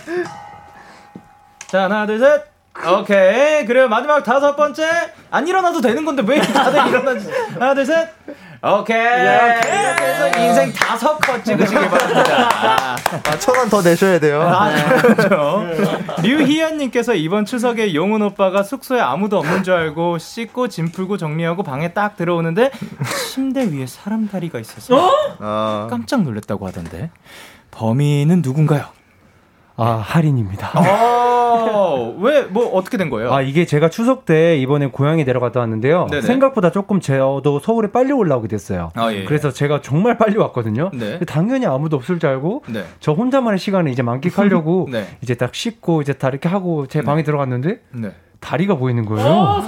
[1.67, 2.50] 자, 하나, 둘, 셋.
[2.99, 3.65] 오케이.
[3.65, 3.87] 그래요.
[3.87, 4.87] 마지막 다섯 번째.
[5.29, 7.29] 안 일어나도 되는 건데 왜 다들 일어나지?
[7.53, 8.09] 하나, 둘, 셋.
[8.63, 8.95] 오케이.
[8.95, 9.71] 이렇게
[10.05, 12.95] 해서 인생 다섯 컷 찍으시길 바랍니다.
[13.27, 14.41] 아, 천원 더 내셔야 돼요.
[14.43, 15.65] 아, 그렇죠.
[16.21, 21.93] 류희연님께서 이번 추석에 용훈 오빠가 숙소에 아무도 없는 줄 알고 씻고 짐 풀고 정리하고 방에
[21.93, 22.69] 딱 들어오는데
[23.33, 27.09] 침대 위에 사람 다리가 있어서 아, 깜짝 놀랐다고 하던데
[27.71, 28.85] 범인은 누군가요?
[29.75, 30.71] 아 할인입니다.
[30.75, 33.33] 어, 왜, 뭐, 어떻게 된 거예요?
[33.33, 36.07] 아 이게 제가 추석 때 이번에 고향에 내려갔다 왔는데요.
[36.09, 36.21] 네네.
[36.21, 38.91] 생각보다 조금 저도 서울에 빨리 올라오게 됐어요.
[38.95, 39.25] 아, 예.
[39.25, 40.91] 그래서 제가 정말 빨리 왔거든요.
[40.93, 41.19] 네.
[41.19, 42.85] 당연히 아무도 없을 줄 알고 네.
[42.99, 45.07] 저 혼자만의 시간을 이제 만끽하려고 네.
[45.21, 48.11] 이제 딱 씻고 이제 다 이렇게 하고 제 방에 들어갔는데 네.
[48.39, 49.27] 다리가 보이는 거예요.
[49.27, 49.61] 어,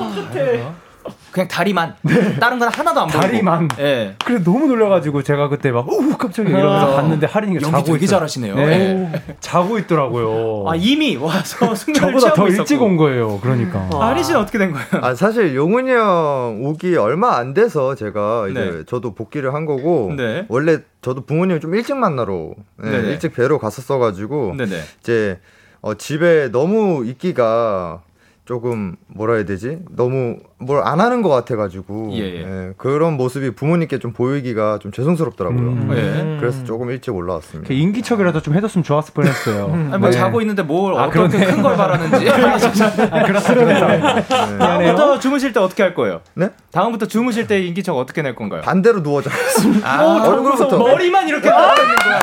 [1.34, 1.96] 그냥 다리만.
[2.40, 3.20] 다른 건 하나도 안 보이고.
[3.22, 3.68] 다리만.
[3.80, 4.16] 예.
[4.24, 8.18] 그래 너무 놀라가지고 제가 그때 막오 깜짝이야 이러면서 봤는데 할인이가 연기 자고 되게 있어요.
[8.20, 8.56] 잘하시네요.
[8.56, 9.12] 네.
[9.14, 9.22] 예.
[9.40, 10.70] 자고 있더라고요.
[10.70, 12.82] 아, 이미 와서 저보다 더 일찍.
[12.84, 13.40] 온 거예요.
[13.42, 13.90] 그러니까.
[13.94, 14.86] 아, 하리 씨는 어떻게 된 거예요?
[15.02, 18.84] 아, 사실 용훈이 형 오기 얼마 안 돼서 제가 이제 네.
[18.86, 20.46] 저도 복귀를 한 거고 네.
[20.50, 23.10] 원래 저도 부모님을 좀 일찍 만나러 네, 네네.
[23.10, 24.76] 일찍 뵈러 갔었어가지고 네네.
[25.00, 25.40] 이제
[25.82, 28.02] 어, 집에 너무 있기가
[28.46, 29.80] 조금 뭐라 해야 되지?
[29.96, 32.40] 너무 뭘 안 하는 것 같아가지고 예, 예.
[32.40, 35.60] 예, 그런 모습이 부모님께 좀 보이기가 좀 죄송스럽더라고요.
[35.60, 35.90] 음.
[35.94, 36.40] 예.
[36.40, 37.74] 그래서 조금 일찍 올라왔습니다.
[37.74, 39.66] 인기척이라도 좀 해줬으면 좋았을 뻔했어요.
[39.74, 40.12] 아니, 뭐 네.
[40.12, 41.46] 자고 있는데 뭘 아, 어떻게.
[41.46, 42.28] 큰 걸 바라는지.
[42.32, 43.88] 아, 그렇습니다.
[44.16, 44.58] 네.
[44.58, 46.22] 다음부터 주무실 때 어떻게 할 거예요?
[46.34, 46.50] 네?
[46.72, 48.62] 다음부터 주무실 때 인기척 어떻게 낼 건가요?
[48.62, 49.30] 반대로 누워져.
[49.84, 50.78] 아, 얼굴부터.
[50.78, 52.20] 머리만 이렇게 나와 있는 거야.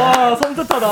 [0.00, 0.86] 와, 섬뜩하다.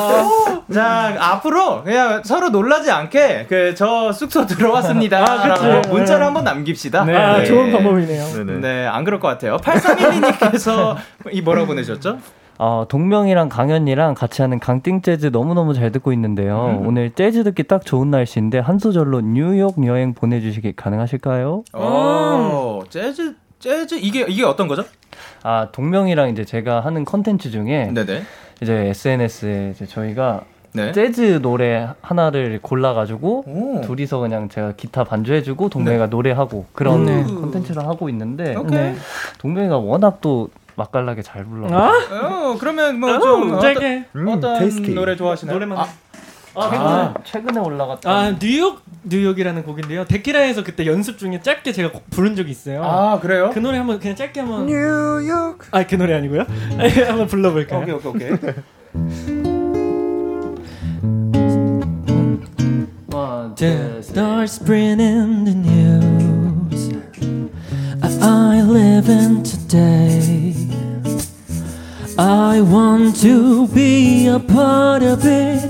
[0.72, 5.24] 자, 앞으로 그냥 서로 놀라지 않게 그저 숙소 들어왔습니다.
[5.24, 5.66] 아, 그치.
[5.66, 7.04] 라고 문자를 한번 남깁시다.
[7.04, 7.16] 네.
[7.16, 8.26] 아, 좋은 방법이네요.
[8.26, 8.60] 네네.
[8.60, 9.56] 네, 안 그럴 것 같아요.
[9.56, 10.94] 8312님께서
[11.32, 12.18] 이 뭐라고 보내셨죠?
[12.58, 16.80] 어, 동명이랑 강현이랑 같이 하는 강띵 재즈 너무너무 잘 듣고 있는데요.
[16.86, 21.64] 오늘 재즈 듣기 딱 좋은 날씨인데 한 소절로 뉴욕 여행 보내주시기 가능하실까요?
[21.74, 24.84] 오, 재즈, 재즈, 이게, 이게 어떤 거죠?
[25.42, 28.22] 아, 동명이랑 이제 제가 하는 컨텐츠 중에 네네.
[28.60, 30.42] 이제 SNS에 이제 저희가
[30.74, 30.92] 네.
[30.92, 33.80] 재즈 노래 하나를 골라가지고 오.
[33.82, 37.06] 둘이서 그냥 제가 기타 반주해주고 동명이가 노래하고 그런
[37.40, 38.54] 컨텐츠를 하고 있는데.
[38.70, 38.96] 네.
[39.38, 41.68] 동명이가 워낙 또 맛깔나게 잘 불러.
[41.68, 44.04] 아, 어, 그러면 뭐 좀, 어, 어떤.
[44.16, 44.94] 음, 어떤.
[44.94, 45.54] 노래 좋아하시나요?
[45.54, 45.86] 노래만.
[46.54, 50.04] 아, 최근에, 최근에 올라갔던 아, 뉴욕 뉴욕이라는 곡인데요.
[50.04, 52.82] 데키라에서 그때 연습 중에 짧게 제가 곡 부른 적이 있어요.
[52.84, 53.50] 아, 그래요?
[53.54, 55.58] 그 노래 한번 그냥 짧게 한번 뉴욕.
[55.70, 56.44] 아, 그 노래 아니고요.
[57.08, 57.82] 한번 불러볼까요?
[57.82, 58.52] 오케이, 오케이, 오케이.
[63.62, 66.90] Stars spreading the news
[68.20, 70.52] I live in today.
[72.18, 75.62] I want to be a part of it.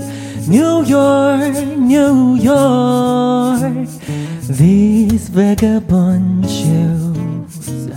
[0.47, 3.87] New York, New York.
[4.49, 7.87] These vagabond shoes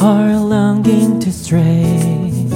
[0.00, 2.46] are longing to stray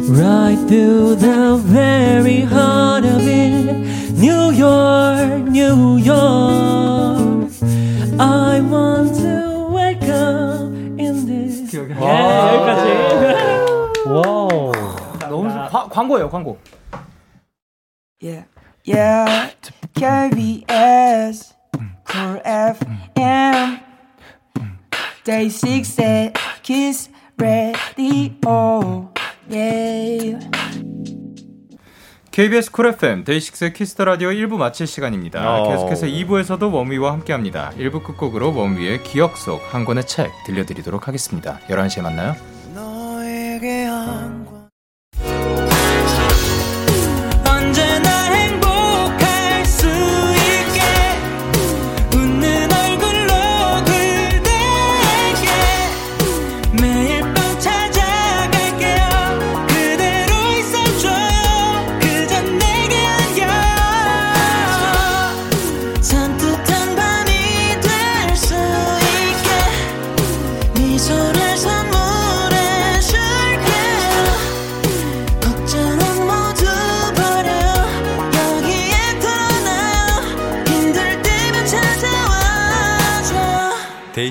[0.00, 3.89] right through the very heart of it.
[4.20, 7.50] New York, New York.
[8.20, 10.60] I want to wake up
[11.00, 11.72] in this.
[11.74, 12.84] 예, 여기까지.
[14.06, 14.72] 와우.
[15.20, 16.58] 너무 과, 광고예요, 광고.
[18.20, 18.44] Yeah,
[18.84, 19.52] yeah.
[19.94, 21.54] KBS,
[22.04, 23.80] Core FM,
[25.24, 29.08] Day 6 at Kiss Radio.
[29.48, 30.89] Yeah.
[32.40, 35.60] KBS 쿨 FM 데이식스의 키스 더 라디오 1부 마칠 시간입니다.
[35.60, 35.68] 어.
[35.68, 37.72] 계속해서 2부에서도 원위와 함께합니다.
[37.76, 41.60] 1부 끝곡으로 원위의 기억 속 한 권의 책 들려드리도록 하겠습니다.
[41.68, 42.34] 11시에 만나요.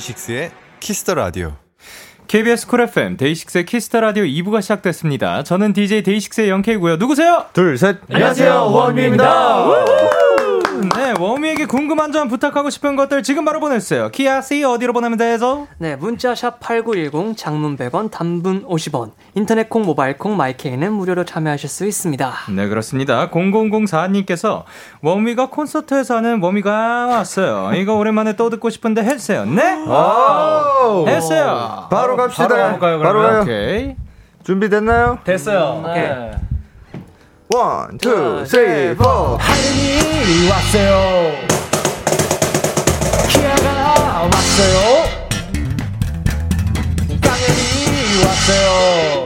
[0.09, 1.53] 데이식스의 키스 더 라디오.
[2.27, 5.43] KBS 쿨 FM 데이식스의 키스 더 라디오 2부가 시작됐습니다.
[5.43, 6.97] 저는 DJ 데이식스의 영케이고요.
[6.97, 7.45] 누구세요?
[7.53, 7.97] 둘, 셋.
[8.09, 10.18] 안녕하세요, 원위입니다.
[10.95, 14.09] 네, 원위에게 궁금한 점 부탁하고 싶은 것들 지금 바로 보내주세요.
[14.09, 15.67] 키아 씨 어디로 보내면 되죠?
[15.77, 19.11] 네, 문자 샵 8910 장문 100원, 단문 50원.
[19.35, 22.33] 인터넷 콩, 모바일 콩, 마이케이는 무료로 참여하실 수 있습니다.
[22.55, 23.29] 네, 그렇습니다.
[23.29, 24.63] 0004님께서
[25.01, 26.71] 원위가 콘서트에서 하는 원위가
[27.07, 27.71] 왔어요.
[27.75, 29.45] 이거 오랜만에 또 듣고 싶은데 해주세요.
[29.45, 29.85] 네?
[29.85, 31.05] 오!
[31.07, 31.87] 했어요.
[31.89, 32.47] 바로 갑시다.
[32.47, 33.21] 바로 가볼까요, 바로?
[33.21, 33.41] 가요.
[33.41, 33.95] 오케이.
[34.43, 35.19] 준비됐나요?
[35.23, 35.83] 됐어요.
[35.85, 36.03] 오케이.
[36.03, 36.31] 네.
[37.51, 39.35] One, two, three, four.
[39.37, 41.31] 하늘이 왔어요.
[43.27, 45.05] 키아가 왔어요.
[47.19, 49.18] 강현이 왔어요.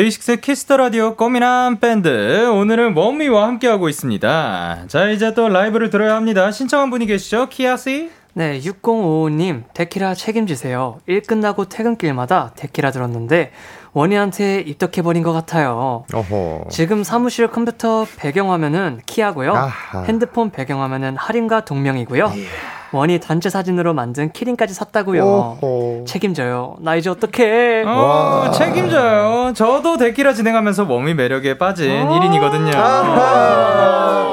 [0.00, 4.84] 데이식스의 키스 더 라디오 꽃미남 밴드 오늘은 원위와 함께하고 있습니다.
[4.88, 6.50] 자 이제 또 라이브를 들어야 합니다.
[6.50, 7.50] 신청한 분이 계시죠?
[7.50, 8.10] 키아씨?
[8.32, 11.00] 네, 6055님, 데키라 책임지세요.
[11.06, 13.52] 일 끝나고 퇴근길마다 데키라 들었는데,
[13.92, 16.04] 원위한테 입덕해버린 것 같아요.
[16.12, 16.66] 어허.
[16.70, 19.54] 지금 사무실 컴퓨터 배경화면은 키아고요.
[19.54, 20.02] 아하.
[20.04, 22.32] 핸드폰 배경화면은 하린과 동명이고요.
[22.92, 25.24] 원위 단체 사진으로 만든 키링까지 샀다고요.
[25.24, 26.04] 오호.
[26.06, 26.76] 책임져요.
[26.80, 27.84] 나 이제 어떡해.
[27.84, 28.50] 어, 와.
[28.50, 29.52] 책임져요.
[29.54, 32.74] 저도 데키라 진행하면서 워미 매력에 빠진 1인이거든요.
[32.74, 34.29] 아하.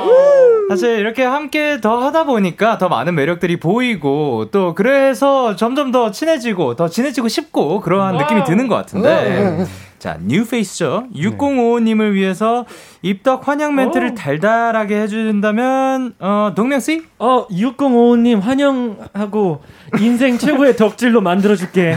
[0.69, 6.75] 사실 이렇게 함께 더 하다 보니까 더 많은 매력들이 보이고 또 그래서 점점 더 친해지고
[6.75, 9.65] 더 친해지고 싶고 그러한 느낌이 드는 것 같은데.
[9.97, 11.05] 자 뉴페이스죠?
[11.15, 12.65] 6055님을 위해서
[13.01, 17.03] 입덕 환영 멘트를 달달하게 해준다면 어 동명 씨?
[17.17, 19.61] 어, 6055님 환영하고
[19.99, 21.95] 인생 최고의 덕질로 만들어줄게.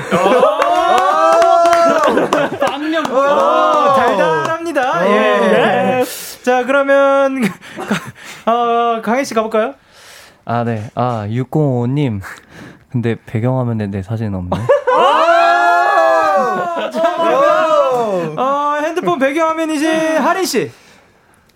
[3.11, 5.07] 어, 달달합니다.
[5.11, 6.05] 예.
[6.43, 7.43] 자 그러면
[8.51, 9.75] 어 강혜 씨 가볼까요?
[10.45, 10.91] 아, 네.
[10.95, 12.21] 아, 605님.
[12.91, 14.51] 근데 배경화면에 내 사진 없네.
[18.37, 20.71] 어 핸드폰 배경화면이지 하린 씨.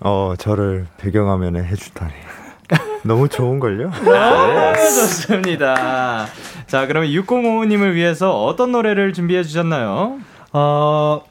[0.00, 2.12] 어, 저를 배경화면에 해주다니.
[3.02, 3.90] 너무 좋은걸요?
[3.90, 6.26] 네, 좋습니다.
[6.66, 10.18] 자, 그러면 6055님을 위해서 어떤 노래를 준비해 주셨나요?
[10.52, 11.22] 어,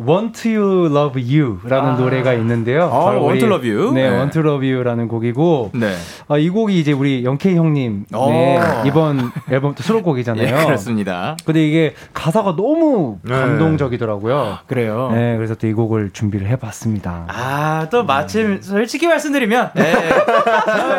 [0.00, 2.84] Want to Love You라는 노래가 있는데요.
[2.84, 3.92] 아, 바로 Want to Love You?
[3.92, 4.16] 네, 네.
[4.16, 5.94] Want to Love You라는 곡이고 네.
[6.28, 8.30] 아, 이 곡이 이제 우리 영케이 형님 오.
[8.30, 10.46] 네, 이번 앨범 또 수록곡이잖아요.
[10.60, 11.36] 예, 그렇습니다.
[11.44, 13.34] 근데 이게 가사가 너무 네.
[13.34, 14.58] 감동적이더라고요.
[14.66, 15.10] 그래요.
[15.12, 17.26] 네, 그래서 또 이 곡을 준비를 해봤습니다.
[17.28, 19.92] 아, 또 마침, 솔직히 말씀드리면, 예,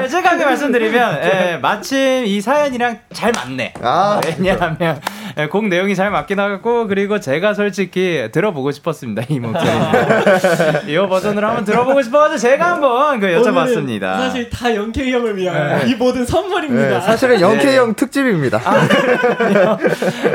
[0.02, 3.74] 솔직하게 말씀드리면, 예, 마침 이 사연이랑 잘 맞네.
[3.82, 5.00] 아, 왜냐하면, 예,
[5.48, 9.70] 곡 내용이 잘 맞긴 하고, 그리고 제가 솔직히 들어보고 싶었습니다, 이 목소리.
[10.92, 14.02] 이 버전으로 한번 들어보고 싶어가지고 제가 한번 그 여쭤봤습니다.
[14.18, 17.00] 사실 다 영케이 형을 위한 이 모든 선물입니다.
[17.00, 18.60] 네, 사실은 영케이 형 특집입니다.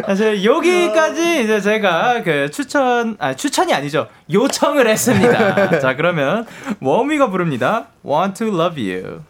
[0.06, 5.78] 사실 여기까지 이제 제가 그 추천 아 추천이 아니죠 요청을 했습니다.
[5.80, 6.46] 자 그러면
[6.80, 7.86] 워미가 부릅니다.
[8.04, 9.20] Want to love you.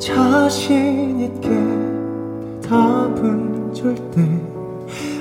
[0.00, 1.48] 자신 있게
[2.62, 4.22] 대답은 절대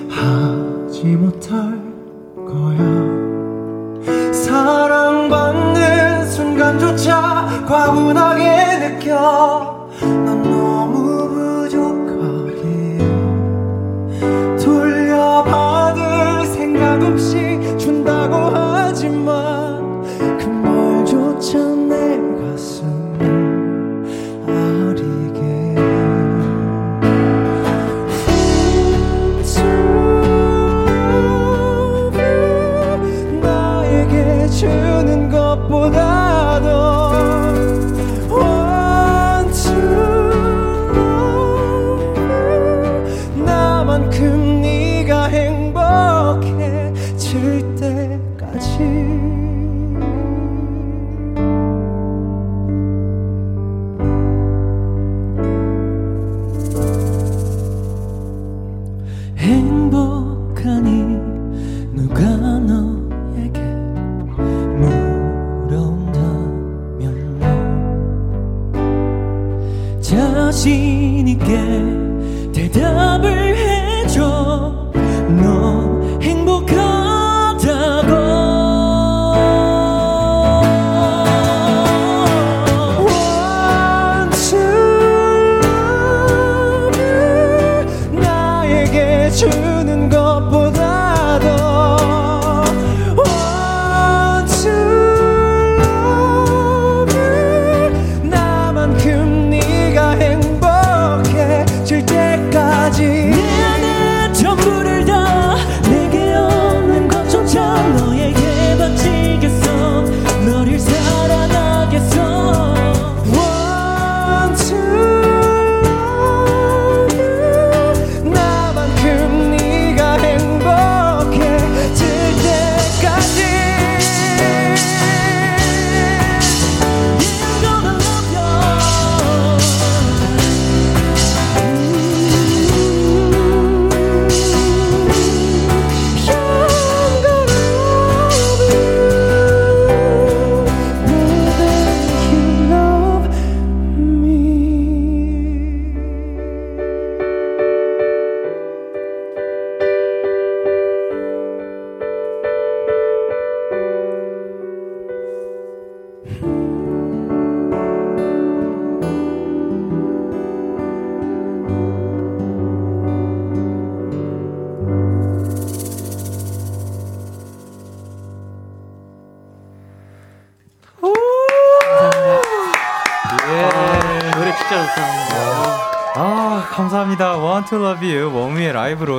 [0.09, 1.77] 하지 못할
[2.47, 2.79] 거야.
[4.31, 9.68] 사랑받는 순간조차 과분하게 느껴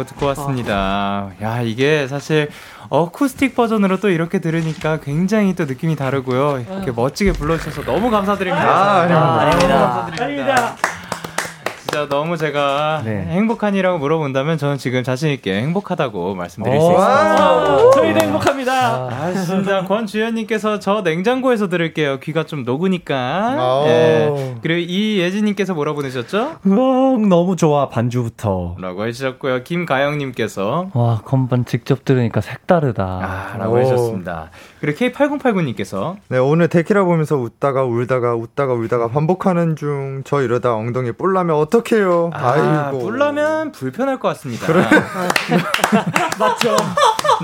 [0.04, 1.30] 듣고 왔습니다.
[1.42, 2.48] 야, 이게 사실
[2.88, 6.64] 어쿠스틱 버전으로 또 이렇게 들으니까 굉장히 또 느낌이 다르고요.
[6.68, 8.68] 이렇게 멋지게 불러주셔서 너무 감사드립니다.
[8.68, 9.78] 아, 너무 아닙니다.
[10.06, 10.76] 감사드립니다.
[11.90, 13.24] 진짜 너무 제가 네.
[13.30, 16.90] 행복한이라고 물어본다면 저는 지금 자신 있게 행복하다고 말씀드릴 수 오.
[16.92, 17.90] 있습니다.
[17.90, 18.72] 저희도 행복합니다.
[19.10, 22.20] 아, 진짜 권주현님께서 저 냉장고에서 들을게요.
[22.20, 23.82] 귀가 좀 녹으니까.
[23.82, 23.88] 오.
[23.88, 24.54] 예.
[24.62, 26.58] 그리고 이예진님께서 뭐라 보내셨죠?
[26.64, 28.76] 으앙, 너무 좋아, 반주부터.
[28.78, 29.64] 라고 해주셨고요.
[29.64, 33.02] 김가영님께서 와, 건반 직접 들으니까 색다르다.
[33.04, 33.80] 아, 라고.
[33.80, 34.50] 해주셨습니다.
[34.80, 41.12] 그리고 K8089님께서 네, 오늘 데키라 보면서 웃다가 울다가 웃다가 울다가 반복하는 중 저 이러다 엉덩이
[41.12, 42.30] 뿔나면 어떡해요?
[42.34, 42.98] 아, 아이고.
[43.00, 44.66] 뿔라면 불편할 것 같습니다.
[46.38, 46.76] 맞죠?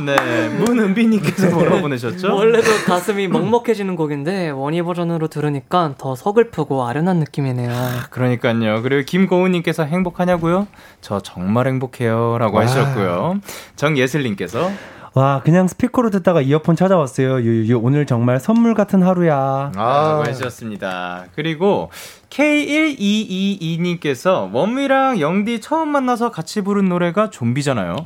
[0.05, 2.35] 네, 문은비님께서 뭐라 보내셨죠?
[2.35, 7.73] 원래도 가슴이 먹먹해지는 곡인데 원희 버전으로 들으니까 더 서글프고 아련한 느낌이네요.
[8.11, 8.83] 그러니까요.
[8.83, 10.67] 그리고 김고은님께서 행복하냐고요?
[11.01, 13.41] 저 정말 행복해요라고 하셨고요.
[13.77, 14.71] 정예슬님께서
[15.17, 17.41] 와, 그냥 스피커로 듣다가 이어폰 찾아왔어요.
[17.41, 19.73] 유유유, 오늘 정말 선물 같은 하루야.
[19.75, 21.25] 아, 해주셨습니다.
[21.35, 21.89] 그리고
[22.29, 27.97] K1222님께서 원미랑 영디 처음 만나서 같이 부른 노래가 좀비잖아요.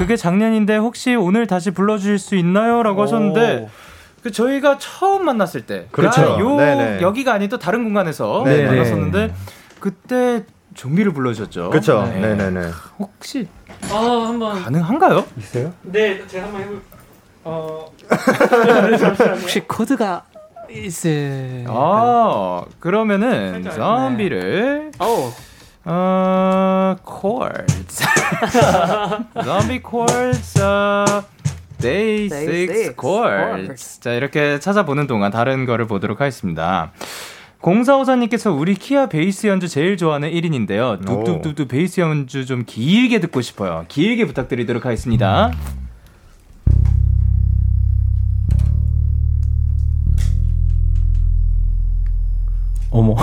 [0.00, 2.82] 그게 작년인데 혹시 오늘 다시 불러주실 수 있나요?
[2.82, 3.68] 라고 하셨는데
[4.24, 6.20] 그 저희가 처음 만났을 때 그렇죠.
[6.20, 7.00] 그러니까 요 네네.
[7.00, 8.64] 여기가 아닌 또 다른 공간에서 네네.
[8.64, 9.32] 만났었는데
[9.78, 10.42] 그때
[10.74, 11.70] 좀비를 불러주셨죠.
[11.70, 12.10] 그쵸.
[12.12, 12.20] 네.
[12.20, 12.70] 네네네.
[12.98, 13.46] 혹시
[13.88, 15.24] 아 한번 가능한가요?
[15.38, 15.72] 있어요?
[15.82, 16.82] 네, 제가 한번 해볼.
[17.44, 17.90] 어,
[19.40, 20.24] 혹시 코드가
[20.70, 25.32] 있을 아 그러면은 좀비를 어
[25.86, 28.04] 어, chords.
[29.42, 31.24] zombie chords, 어,
[31.80, 33.64] day Day six six chords.
[33.66, 34.00] chords.
[34.00, 36.92] 자, 이렇게 찾아보는 동안 다른 거를 보도록 하겠습니다.
[37.60, 41.04] 공사오사님께서 우리 키아 베이스 연주 제일 좋아하는 1인인데요.
[41.04, 43.84] 뚝뚝뚝뚝 베이스 연주 좀 길게 듣고 싶어요.
[43.88, 45.50] 길게 부탁드리도록 하겠습니다.
[52.90, 53.14] 어머.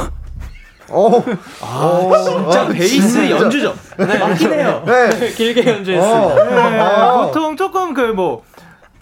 [0.89, 1.21] 어,
[1.61, 3.75] 아, 진짜 베이스 연주죠.
[3.97, 4.83] 맞긴 해요.
[4.85, 5.33] 네.
[5.35, 6.69] 길게 연주했습니다.
[6.69, 7.25] 네, 어.
[7.25, 8.43] 보통 조금 그 뭐,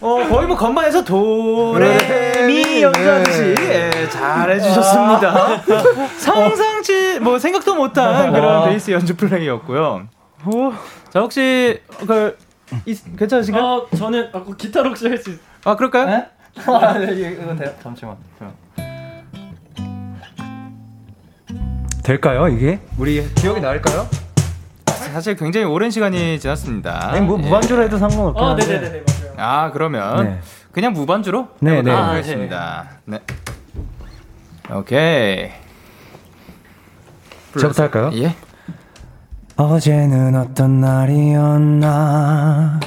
[0.05, 5.63] 어, 거의 뭐 건반에서 도레미 연주하듯이 예, 잘 해주셨습니다.
[6.19, 10.07] 상상치 뭐 생각도 못한 그런 베이스 연주 플레이였고요.
[11.09, 12.37] 자 혹시 그
[12.85, 13.63] 이, 괜찮으신가요?
[13.63, 15.39] 어, 저는 아, 그 기타로 혹시 할 수 있...
[15.63, 16.05] 아 그럴까요?
[16.05, 16.27] 네?
[16.67, 17.73] 아, 이거 돼요?
[17.81, 18.15] 잠시만.
[22.03, 22.79] 될까요, 이게?
[22.99, 24.07] 우리 기억이 날까요?
[24.85, 27.09] 사실 굉장히 오랜 시간이 지났습니다.
[27.11, 27.41] 아니, 뭐, 예.
[27.41, 28.65] 무반주로 해도 상관없긴 아, 한데.
[28.67, 30.39] 네네네, 맞 아 그러면 네.
[30.71, 31.91] 그냥 무반주로 네, 네.
[31.91, 32.85] 아, 하겠습니다.
[33.05, 33.19] 네.
[34.73, 35.51] 오케이.
[37.59, 38.11] 저부터 할까요?
[38.15, 38.35] 예.
[39.55, 42.79] 어제는 어떤 날이었나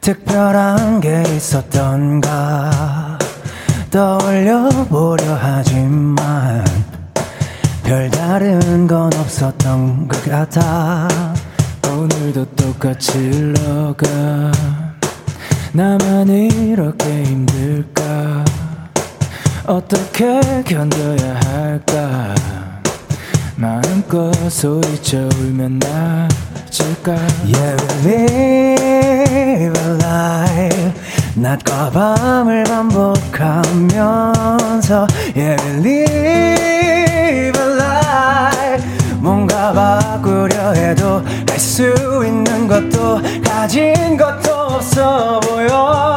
[0.00, 3.18] 특별한 게 있었던가
[3.90, 6.64] 떠올려 보려 하지만
[7.82, 11.08] 별다른 건 없었던 것 같아
[11.88, 14.06] 오늘도 똑같이 흘러가
[15.76, 18.46] 나만 이렇게 힘들까?
[19.66, 22.34] 어떻게 견뎌야 할까?
[23.56, 27.12] 마음껏 소리쳐 울면 나질까?
[27.44, 30.92] Yeah we live a life
[31.34, 33.86] 낮과 밤을 반복하면서
[35.36, 38.82] Yeah live a life
[39.20, 41.92] 뭔가 바꾸려 해도 할 수
[42.24, 46.14] 있는 것도 가진 것도 없어 보여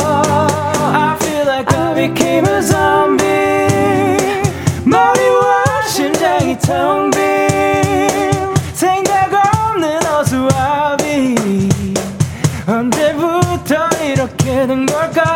[0.93, 4.43] I feel like I became a zombie.
[4.83, 11.35] 머리 와 심장이 텅 빈 생각 없는 어수아비
[12.67, 15.35] 언제부터 이렇게 된 걸까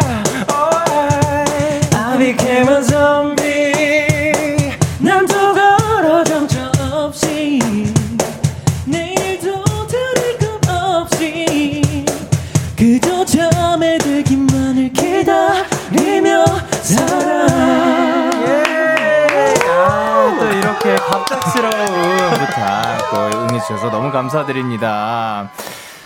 [16.83, 18.31] 기다리며
[19.55, 21.71] 살아 아, 또 이렇게 갑작스러운
[22.31, 25.51] 부탁 또 응해주셔서 너무 감사드립니다.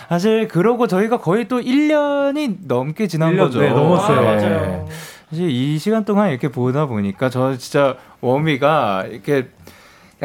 [0.08, 3.60] 사실 그러고 저희가 거의 또 1년이 넘게 지난 1년, 거죠.
[3.60, 4.20] 네, 넘었어요.
[4.20, 4.36] 네.
[4.36, 4.88] 맞아요.
[5.28, 9.48] 사실 이 시간 동안 이렇게 보다 보니까 저 진짜 워미가 이렇게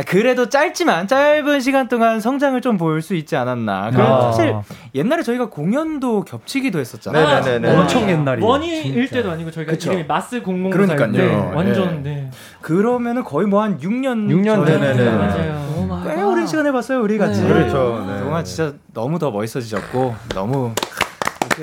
[0.08, 3.92] 그래도 짧지만 짧은 시간 동안 성장을 좀 볼 수 있지 않았나.
[3.92, 4.32] 그래 아.
[4.32, 4.56] 사실
[4.96, 7.42] 옛날에 저희가 공연도 겹치기도 했었잖아요.
[7.42, 7.78] 네네네네.
[7.78, 8.48] 엄청 옛날이에요.
[8.48, 9.92] 원이일 때도 아니고 저희가 그쵸.
[9.92, 11.52] 이름이 마스 공공 그러니까요.
[11.54, 12.32] 완전 네.
[12.62, 15.12] 그러면은 거의 뭐 한 6년 6년 전에 네네네.
[15.12, 16.04] 맞아요.
[16.16, 17.42] 꽤 오랜 시간 해봤어요 우리 같이.
[17.42, 17.48] 네.
[17.48, 18.04] 그렇죠.
[18.08, 18.20] 네.
[18.20, 20.74] 동안 진짜 너무 더 멋있어지셨고 너무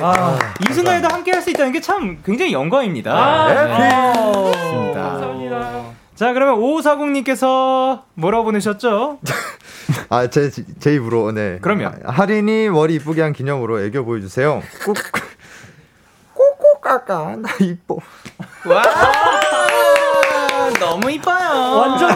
[0.01, 3.13] 아, 이 순간에도 함께 할 수 있다는 게 참 굉장히 영광입니다.
[3.13, 3.79] 아, 네.
[3.89, 4.13] 네.
[4.15, 5.03] 좋습니다.
[5.03, 6.00] 감사합니다.
[6.21, 9.21] 자 그러면 5540님께서 뭐라고 보내셨죠?
[10.11, 11.59] 아, 제, 제 입으로, 네.
[11.63, 11.87] 그럼요.
[12.05, 14.63] 아, 할인이 머리 이쁘게 한 기념으로 애교 보여주세요.
[14.85, 14.95] 꾹,
[16.35, 17.37] 꾹꾹 깎아.
[17.37, 17.97] 나 이뻐.
[18.67, 18.83] 와
[20.79, 21.50] 너무 이뻐요.
[21.51, 22.09] 완전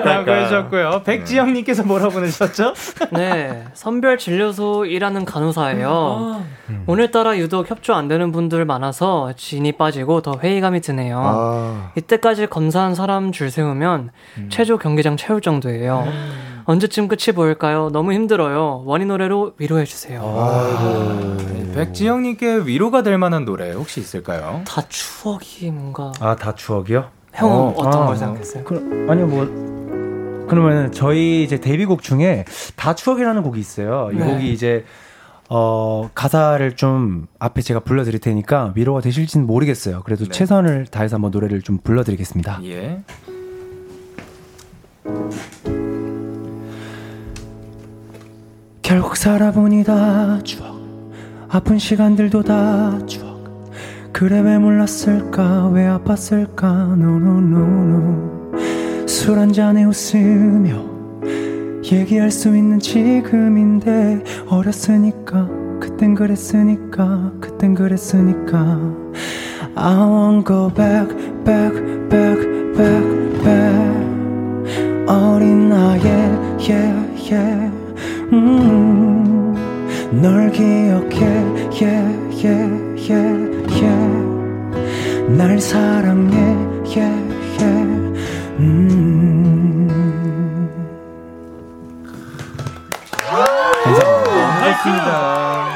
[0.00, 0.30] 라고.
[0.30, 1.02] 해주셨고요.
[1.04, 2.74] 백지영님께서 뭐라고 보내셨죠?
[3.12, 5.90] 네, 선별 진료소 일하는 간호사예요.
[5.90, 6.44] 아,
[6.86, 11.20] 오늘따라 유독 협조 안 되는 분들 많아서 진이 빠지고 더 회의감이 드네요.
[11.22, 14.10] 아, 이때까지 검사한 사람 줄 세우면
[14.48, 16.06] 최저 경기장 채울 정도예요.
[16.64, 17.88] 언제쯤 끝이 보일까요?
[17.90, 18.82] 너무 힘들어요.
[18.84, 20.20] 원희 노래로 위로해 주세요.
[21.38, 24.62] 네, 백지영님께 위로가 될 만한 노래 혹시 있을까요?
[24.66, 27.08] 다 추억이 뭔가 아, 다 추억이요?
[27.32, 28.64] 형은 어, 어, 떤 아, 걸 생각했어요?
[28.64, 30.46] 그, 아니요, 뭐.
[30.48, 34.10] 그러면 저희 이제 데뷔곡 중에 다 추억이라는 곡이 있어요.
[34.12, 34.24] 이 네.
[34.24, 34.84] 곡이 이제
[35.48, 40.02] 어, 가사를 좀 앞에 제가 불러드릴 테니까 위로가 되실지는 모르겠어요.
[40.04, 40.30] 그래도 네.
[40.30, 42.60] 최선을 다해서 한번 노래를 좀 불러드리겠습니다.
[42.64, 43.02] 예.
[48.82, 50.80] 결국 살아보니 다 추억
[51.48, 53.29] 아픈 시간들도 다 추억
[54.12, 55.68] 그래 왜 몰랐을까?
[55.68, 56.96] 왜 아팠을까?
[56.96, 58.56] 노노노노
[59.06, 60.90] 술 한잔에 웃으며
[61.90, 65.48] 얘기할 수 있는 지금인데 어렸으니까
[65.80, 68.78] 그땐 그랬으니까 그땐 그랬으니까.
[69.74, 71.08] I won't go back
[71.44, 71.74] back
[72.08, 72.40] back
[72.76, 74.10] back back.
[75.06, 76.02] 어린 나의
[76.60, 76.94] yeah
[77.32, 77.72] yeah.
[78.32, 79.54] 음,
[80.20, 81.26] 널 기억해
[81.80, 82.04] yeah
[82.44, 82.68] yeah
[83.08, 83.49] yeah
[83.80, 86.36] yeah 날 사랑해
[86.84, 87.16] yeah
[87.58, 88.14] yeah
[88.58, 88.90] 음.
[94.80, 95.68] 반갑습니다.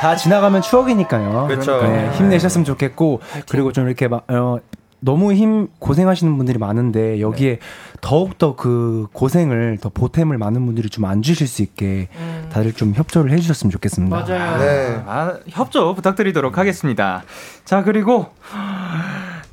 [0.00, 1.46] 다 지나가면 추억이니까요.
[1.48, 1.82] 그쵸.
[1.82, 4.58] 네, 힘내셨으면 좋겠고 그리고 좀 이렇게 막 어,
[5.00, 7.58] 너무 힘 고생하시는 분들이 많은데 여기에
[8.00, 12.08] 더욱 더 그 고생을 더 보탬을 많은 분들이 좀 안 주실 수 있게
[12.52, 14.14] 다들 좀 협조를 해주셨으면 좋겠습니다.
[14.16, 14.58] 맞아요.
[14.58, 15.02] 네.
[15.06, 17.22] 아, 협조 부탁드리도록 하겠습니다.
[17.64, 18.26] 자, 그리고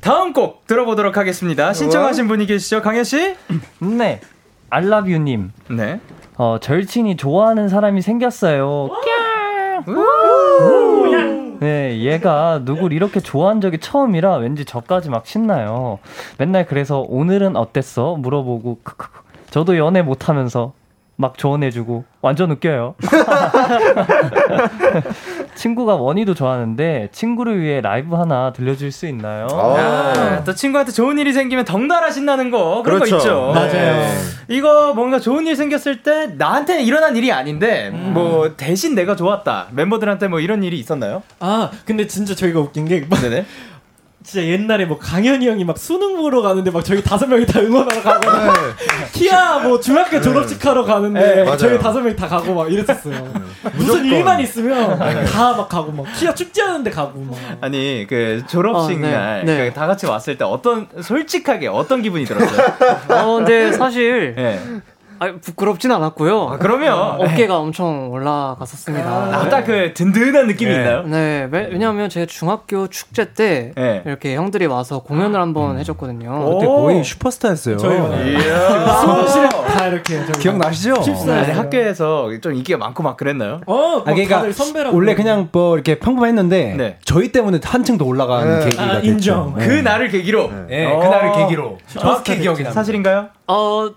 [0.00, 1.72] 다음 곡 들어보도록 하겠습니다.
[1.72, 2.82] 신청하신 분이 계시죠?
[2.82, 3.34] 강현 씨?
[3.80, 4.20] 네.
[4.70, 5.50] 알라뷰님.
[5.70, 6.00] 네.
[6.36, 8.90] 어, 절친이 좋아하는 사람이 생겼어요.
[11.60, 15.98] 네, 얘가 누굴 이렇게 좋아한 적이 처음이라 왠지 저까지 막 신나요.
[16.38, 18.14] 맨날 그래서 오늘은 어땠어?
[18.14, 18.78] 물어보고.
[19.50, 20.72] 저도 연애 못하면서
[21.20, 22.94] 막 조언해주고 완전 웃겨요.
[25.56, 29.48] 친구가 원희도 좋아하는데 친구를 위해 라이브 하나 들려줄 수 있나요?
[29.50, 33.16] 아, 또 친구한테 좋은 일이 생기면 덩달아 신나는 거 그런 그렇죠.
[33.16, 33.52] 거 있죠.
[33.52, 34.06] 맞아요.
[34.46, 39.66] 이거 뭔가 좋은 일 생겼을 때 나한테 일어난 일이 아닌데 뭐 대신 내가 좋았다.
[39.72, 41.24] 멤버들한테 뭐 이런 일이 있었나요?
[41.40, 43.44] 아 근데 진짜 저희가 웃긴 게 네네.
[44.28, 48.02] 진짜 옛날에 뭐 강현이 형이 막 수능 보러 가는데 막 저희 다섯 명이 다 응원하러
[48.02, 48.26] 가고
[49.14, 51.78] 키아 뭐 중학교 졸업식 하러 가는데 네, 막 저희.
[51.78, 53.14] 다섯 명이 다 가고 막 이랬었어요.
[53.72, 54.04] 무슨 무조건.
[54.04, 57.38] 일만 있으면 다 막 가고 막 키아 축제하는데 가고 막.
[57.62, 59.68] 아니 그 졸업식 어, 네, 날 네.
[59.70, 62.66] 그다 같이 왔을 때 어떤 솔직하게 어떤 기분이 들었어요?
[63.08, 64.60] 어, 근데 사실 예.
[65.20, 66.48] 아, 부끄럽진 않았고요.
[66.52, 69.08] 아, 그러면 어깨가 엄청 올라갔었습니다.
[69.08, 70.76] 아, 딱그 든든한 느낌이 네.
[70.78, 71.02] 있나요?
[71.02, 74.02] 네, 왜- 왜냐하면 제 중학교 축제 때 네.
[74.06, 76.30] 이렇게 형들이 와서 공연을 한번 해줬거든요.
[76.54, 76.82] 그때 오.
[76.82, 77.76] 거의 슈퍼스타였어요.
[77.76, 78.96] 저희 이야.
[79.00, 80.94] 수험실에 다 이렇게 기억나시죠?
[81.30, 83.60] 아니, 학교에서 좀 인기가 많고 막 그랬나요?
[83.66, 84.96] 어, 막 아, 그러니까 다들 선배라고.
[84.96, 86.98] 원래 그냥 뭐 이렇게 평범했는데 네.
[87.04, 88.64] 저희 때문에 한층 더 올라가는 네.
[88.66, 89.06] 계기가 아, 됐죠.
[89.06, 89.54] 인정.
[89.56, 89.66] 네.
[89.66, 90.50] 그 날을 계기로.
[90.68, 90.98] 네, 어.
[91.00, 92.70] 그날을 계기로 정확히 기억이 납니다.
[92.72, 93.26] 사실인가요?
[93.46, 93.88] 어,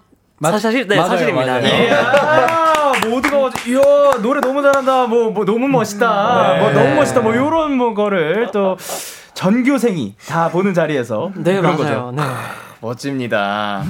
[0.41, 1.45] 맞- 사실 네 맞아요, 사실입니다.
[1.45, 1.61] 맞아요.
[1.61, 1.85] 네.
[1.87, 5.05] 이야, 모두가 와서, 이야, 노래 너무 잘한다.
[5.05, 6.53] 뭐, 뭐, 너무 멋있다.
[6.55, 6.59] 네.
[6.61, 7.21] 뭐, 너무 멋있다.
[7.21, 8.75] 뭐, 요런 뭐, 거를 또,
[9.35, 11.31] 전교생이 다 보는 자리에서.
[11.35, 11.77] 네, 그런 맞아요.
[11.77, 12.11] 거죠.
[12.15, 12.23] 네.
[12.79, 13.83] 멋집니다.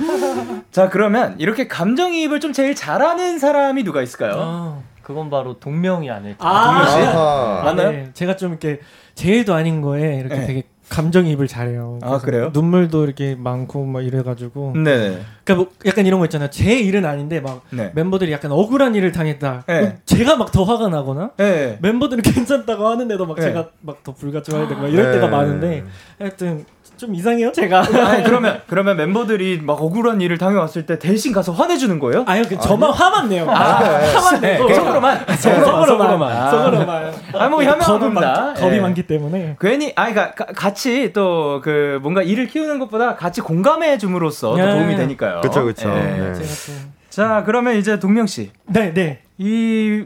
[0.71, 4.33] 자, 그러면 이렇게 감정이입을 좀 제일 잘하는 사람이 누가 있을까요?
[4.35, 4.83] 어.
[5.01, 6.45] 그건 바로 동명이 아닐까.
[6.45, 7.61] 아, 아하.
[7.63, 7.91] 맞나요?
[7.91, 8.81] 네, 제가 좀 이렇게
[9.15, 10.45] 제일도 아닌 거에 이렇게 네.
[10.45, 11.99] 되게 감정이입을 잘해요.
[12.01, 12.51] 아, 그래요?
[12.53, 14.73] 눈물도 이렇게 많고 막 이래가지고.
[14.75, 15.21] 네네.
[15.43, 16.49] 그러니까 뭐 약간 이런 거 있잖아요.
[16.49, 17.91] 제 일은 아닌데 막 네.
[17.95, 19.63] 멤버들이 약간 억울한 일을 당했다.
[19.67, 19.79] 네.
[19.79, 21.79] 그럼 제가 막 더 화가 나거나 네.
[21.81, 23.43] 멤버들은 괜찮다고 하는데도 막 네.
[23.43, 24.13] 제가 막더
[24.51, 25.11] 화야 되고 막 이럴 네.
[25.13, 25.85] 때가 많은데
[26.19, 26.65] 하여튼
[27.01, 27.79] 좀 이상해요 제가.
[28.07, 32.23] 아니, 그러면, 그러면 멤버들이 막 억울한 일을 당해왔을 때 대신 가서 화내주는 거예요?
[32.27, 33.49] 아니 그 저만 화만 내요.
[33.49, 35.25] 아, 화만 네, 내고 속으로만.
[35.35, 36.51] 속으로만 속으로만.
[36.51, 37.13] 속으로만.
[37.33, 38.21] 아, 뭐, 현명합니다.
[38.21, 38.79] 많, 겁이 예.
[38.79, 39.55] 많기 때문에.
[39.59, 44.57] 괜히 아니 그러니까 가- 같이 또 그 뭔가 일을 키우는 것보다 같이 공감해 줌으로써 또
[44.57, 44.71] 네.
[44.73, 45.41] 도움이 되니까요.
[45.41, 45.89] 그쵸, 그쵸.
[45.89, 45.93] 예.
[45.93, 46.33] 네.
[46.33, 46.91] 좀.
[47.09, 49.21] 자 그러면 이제 동명 씨, 네 네.
[49.37, 50.05] 이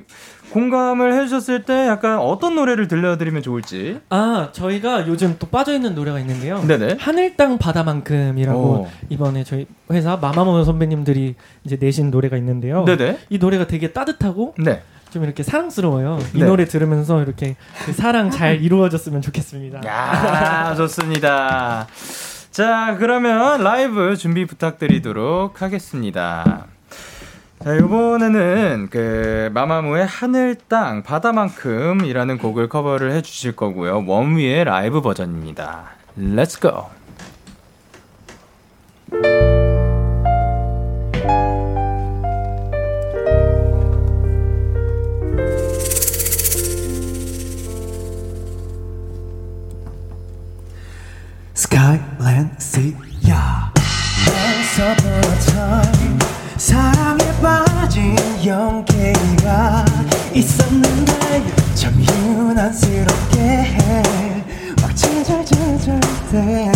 [0.51, 3.99] 공감을 해주셨을 때 약간 어떤 노래를 들려드리면 좋을지.
[4.09, 6.61] 아 저희가 요즘 또 빠져 있는 노래가 있는데요.
[6.65, 6.97] 네네.
[6.99, 8.87] 하늘 땅 바다만큼이라고 오.
[9.09, 12.85] 이번에 저희 회사 마마무 선배님들이 이제 내신 노래가 있는데요.
[12.85, 13.19] 네네.
[13.29, 14.81] 이 노래가 되게 따뜻하고 네.
[15.11, 16.19] 좀 이렇게 사랑스러워요.
[16.33, 16.45] 이 네.
[16.45, 19.81] 노래 들으면서 이렇게 그 사랑 잘 이루어졌으면 좋겠습니다.
[19.85, 21.87] 야 좋습니다.
[22.51, 26.67] 자 그러면 라이브 준비 부탁드리도록 하겠습니다.
[27.65, 34.05] 자, 이번에는 그 마마무의 하늘 땅 바다만큼이라는 곡을 커버를 해 주실 거고요.
[34.05, 35.85] 원위의 라이브 버전입니다.
[36.15, 36.89] Let's go.
[51.55, 53.73] Skyland Sea, yeah.
[58.45, 59.85] 영케이가
[60.31, 61.43] 있었는데
[61.73, 63.77] 참 유난스럽게
[64.81, 65.99] 막 찰찰찰찰
[66.31, 66.71] 때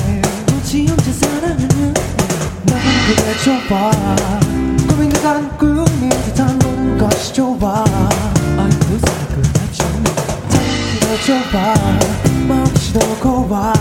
[0.48, 1.94] 굳이 혼자 사랑하는
[2.64, 3.92] 난 그게 좋아
[4.88, 7.86] 꿈인 듯한 꿈인 듯한 모든 것이 좋아.
[8.56, 8.72] my
[9.30, 10.04] connection
[10.50, 11.76] 달리기도 좋아
[12.48, 13.74] 멈추도 고와.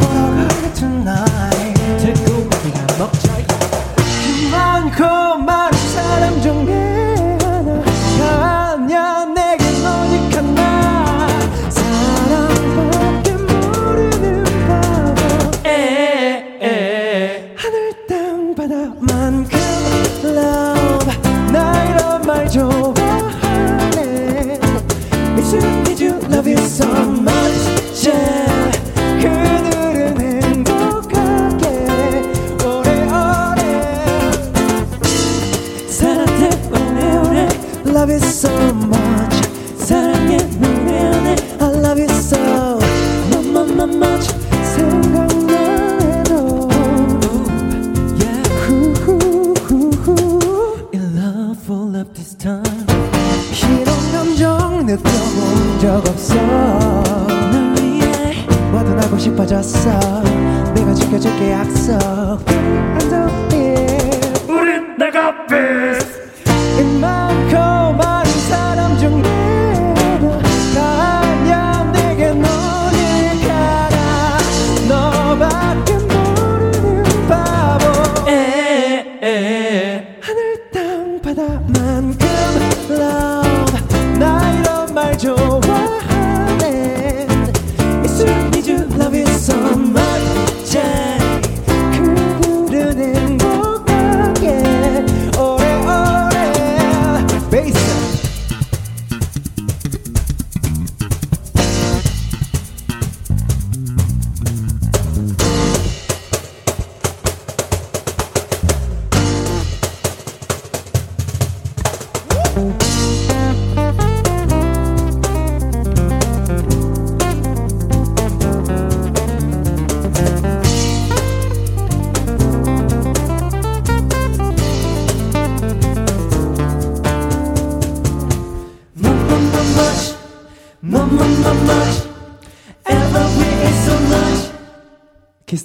[0.00, 1.98] 가게 tonight.
[1.98, 3.31] 듣고 그냥 먹자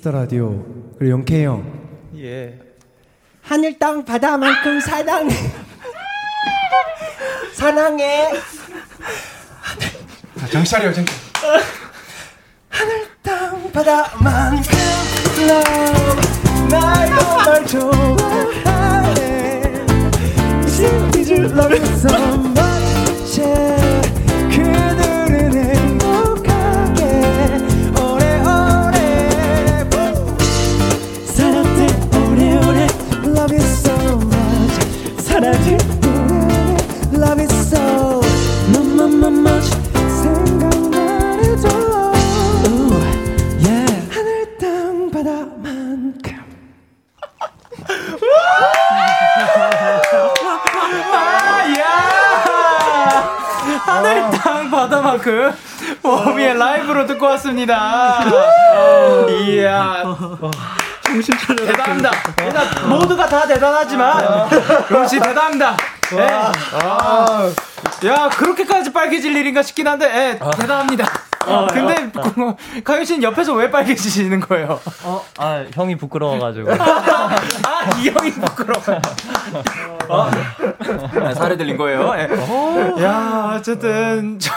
[0.08, 0.64] 키스 더 라디오
[0.98, 1.66] 그리고 영케이 형
[2.16, 2.58] 예.
[3.42, 5.36] 하늘 땅 바다만큼 사랑해.
[7.54, 8.32] 사랑해.
[10.52, 11.16] 정신 차려 정신
[12.70, 14.78] 하늘 땅 바다만큼
[15.42, 16.70] love.
[16.70, 18.48] 날 정말 좋아해.
[21.28, 23.67] You love so much?
[55.28, 55.54] 바다만큼
[56.04, 58.24] 워미의 라이브로 듣고 왔습니다.
[59.30, 60.04] 이야.
[61.04, 61.66] 정신 차려.
[61.66, 62.12] 대단합니다.
[62.42, 64.50] 일단 모두가 다 대단하지만
[64.92, 65.78] 역시 대단합니다.
[66.14, 66.28] 예.
[66.82, 67.52] 아.
[68.06, 71.06] 야 그렇게까지 빨개질 일인가 싶긴 한데 예, 대단합니다.
[71.72, 72.12] 근데
[72.84, 74.80] 가윤 씨는 옆에서 왜 빨개지시는 거예요?
[75.04, 76.72] 어, 아 형이 부끄러워가지고.
[76.76, 77.36] 아,
[78.00, 78.84] 이 형이 부끄러워.
[80.10, 80.30] 어?
[81.24, 82.14] 아, 살에 들린 거예요.
[82.18, 83.04] 예.
[83.04, 84.38] 야, 어쨌든.
[84.40, 84.54] 저,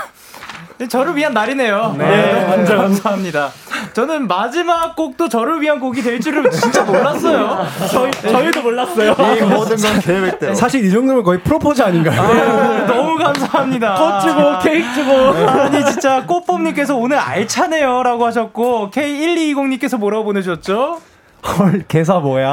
[0.89, 1.95] 저를 위한 날이네요.
[1.99, 3.51] 네, 완전 감사합니다.
[3.93, 7.67] 저는 마지막 곡도 저를 위한 곡이 될 줄은 진짜 몰랐어요.
[7.91, 9.13] 저희, 저희도 몰랐어요.
[9.13, 10.55] 이 모든 건 계획대로.
[10.55, 12.21] 사실 이 정도면 거의 프로포즈 아닌가요?
[12.21, 13.95] 아, 너무 감사합니다.
[13.95, 15.13] 꽃 주고, 케이크 주고.
[15.49, 18.03] 아니, 진짜 꽃봄님께서 오늘 알차네요.
[18.03, 21.01] 라고 하셨고, K1220님께서 뭐라고 보내주셨죠?
[21.43, 22.51] 헐 개사 뭐야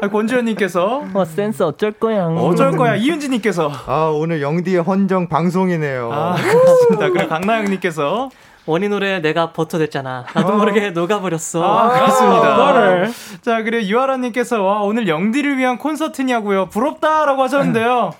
[0.00, 2.26] 아, 권주현님께서, 와 센스 어쩔 거야.
[2.26, 2.96] 어쩔 거야.
[2.96, 6.10] 이윤지님께서, 아, 오늘 영디의 헌정 방송이네요.
[6.12, 7.08] 아, 그렇습니다.
[7.10, 8.30] 그리고 강나영님께서,
[8.66, 10.26] 원희 노래 내가 버터됐잖아.
[10.34, 11.62] 나도 모르게 녹아버렸어.
[11.62, 12.54] 아, 그렇습니다.
[12.54, 13.12] 이거를.
[13.42, 16.68] 자, 그리고 유아라님께서, 와, 오늘 영디를 위한 콘서트냐고요.
[16.68, 18.12] 부럽다라고 하셨는데요.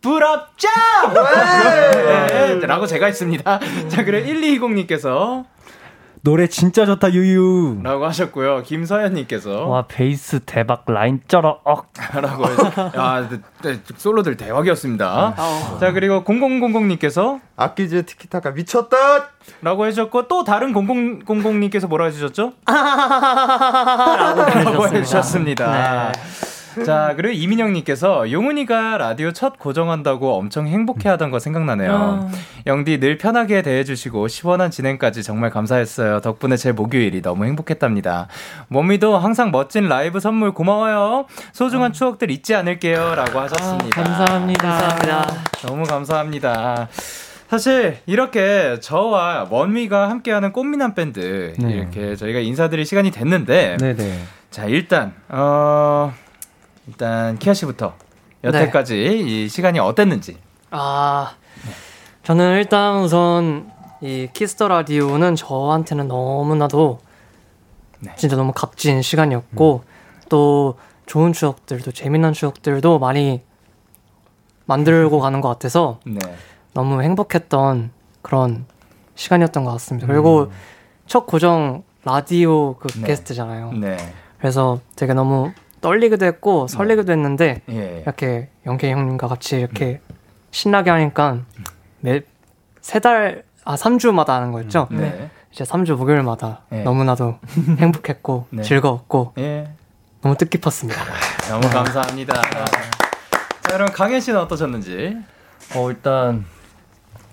[0.00, 0.68] 부럽죠!
[2.28, 3.60] 네, 라고 제가 했습니다.
[3.88, 5.44] 자, 그리고 1220님께서,
[6.22, 8.62] 노래 진짜 좋다 유유 라고 하셨고요.
[8.62, 11.60] 김서연님께서, 와 베이스 대박 라인 쩔어.
[11.64, 11.90] 억.
[12.14, 15.34] 라고 해서, 야, 네, 네, 솔로들 대박이었습니다.
[15.80, 18.96] 자, 그리고 0000님께서, 아끼즈 티키타카 미쳤다!
[19.62, 22.52] 라고 해주셨고, 또 다른 0000님께서 뭐라 해주셨죠?
[22.66, 24.98] 라고 해주셨습니다.
[24.98, 26.12] 해주셨습니다.
[26.84, 32.30] 자, 그리고 이민영님께서 용훈이가 라디오 첫 고정한다고 엄청 행복해하던 거 생각나네요.
[32.66, 36.20] 영디 늘 편하게 대해주시고 시원한 진행까지 정말 감사했어요.
[36.20, 38.28] 덕분에 제 목요일이 너무 행복했답니다.
[38.68, 41.26] 몸이도 항상 멋진 라이브 선물 고마워요.
[41.52, 44.02] 소중한 추억들 잊지 않을게요.라고 하셨습니다.
[44.02, 44.68] 감사합니다.
[44.68, 45.26] 감사합니다.
[45.66, 46.88] 너무 감사합니다.
[47.48, 51.72] 사실 이렇게 저와 원미가 함께하는 꽃미남 밴드 네.
[51.72, 56.12] 이렇게 저희가 인사드릴 시간이 됐는데 네네 자, 일단, 어,
[56.90, 57.94] 일단, 키아 씨부터
[58.42, 60.38] 여태까지 이 시간이 어땠는지.
[60.70, 61.34] 아,
[62.24, 63.70] 저는 일단 우선
[64.00, 66.98] 이 키스 더 라디오는 저한테는 너무나도
[68.00, 68.12] 네.
[68.16, 69.84] 진짜 너무 값진 시간이었고
[70.28, 73.42] 또 좋은 추억들도 재미난 추억들도 많이
[74.66, 76.18] 만들고 가는 것 같아서 네.
[76.72, 77.90] 너무 행복했던
[78.22, 78.64] 그런
[79.14, 80.06] 시간이었던 것 같습니다.
[80.06, 80.50] 그리고
[81.06, 83.08] 첫 고정 라디오 그 네.
[83.08, 83.72] 게스트잖아요.
[83.72, 83.96] 네.
[84.38, 88.00] 그래서 되게 너무 떨리기도 했고 설레기도 했는데 예.
[88.02, 90.00] 이렇게 영케이 형님과 같이 이렇게
[90.50, 91.38] 신나게 하니까
[92.00, 94.88] 매세 달, 아, 3주마다 하는 거였죠?
[94.90, 95.30] 네.
[95.52, 96.82] 이제 3주 목요일마다 네.
[96.82, 97.38] 너무나도
[97.78, 98.62] 행복했고 네.
[98.62, 99.68] 즐거웠고 예.
[100.22, 101.00] 너무 뜻깊었습니다.
[101.48, 102.34] 너무 감사합니다.
[102.34, 102.64] 자,
[103.72, 105.16] 그럼 강현 씨는 어떠셨는지?
[105.76, 106.44] 어 일단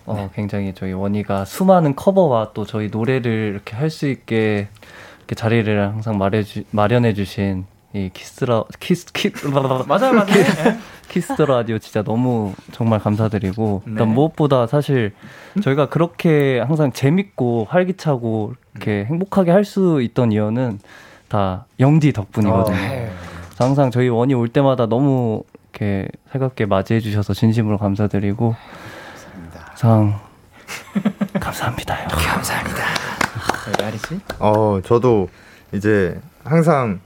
[0.05, 4.69] 어 굉장히 저희 원위가 수많은 커버와 또 저희 노래를 이렇게 할 수 있게
[5.19, 6.17] 이렇게 자리를 항상
[6.71, 7.65] 마련해 주신
[7.97, 9.83] 이 키스라 키스 키 맞아요,
[10.13, 10.25] 맞아요.
[10.29, 10.77] 예.
[11.09, 14.13] 키스 더 라디오 진짜 너무 정말 감사드리고 일단 네.
[14.13, 15.13] 무엇보다 사실
[15.63, 20.79] 저희가 그렇게 항상 재밌고 활기차고 이렇게 행복하게 할 수 있던 이유는
[21.27, 22.75] 다 영디 덕분이거든요.
[22.75, 23.11] 네.
[23.47, 25.43] 그래서 항상 저희 원위 올 때마다 너무
[25.73, 28.55] 이렇게 살갑게 맞이해 주셔서 진심으로 감사드리고
[29.69, 30.19] 항상
[31.39, 31.95] 감사합니다.
[32.07, 32.83] 감사합니다.
[33.77, 34.19] 네, 하린 씨?
[34.39, 35.29] 어, 저도
[35.73, 36.99] 이제 항상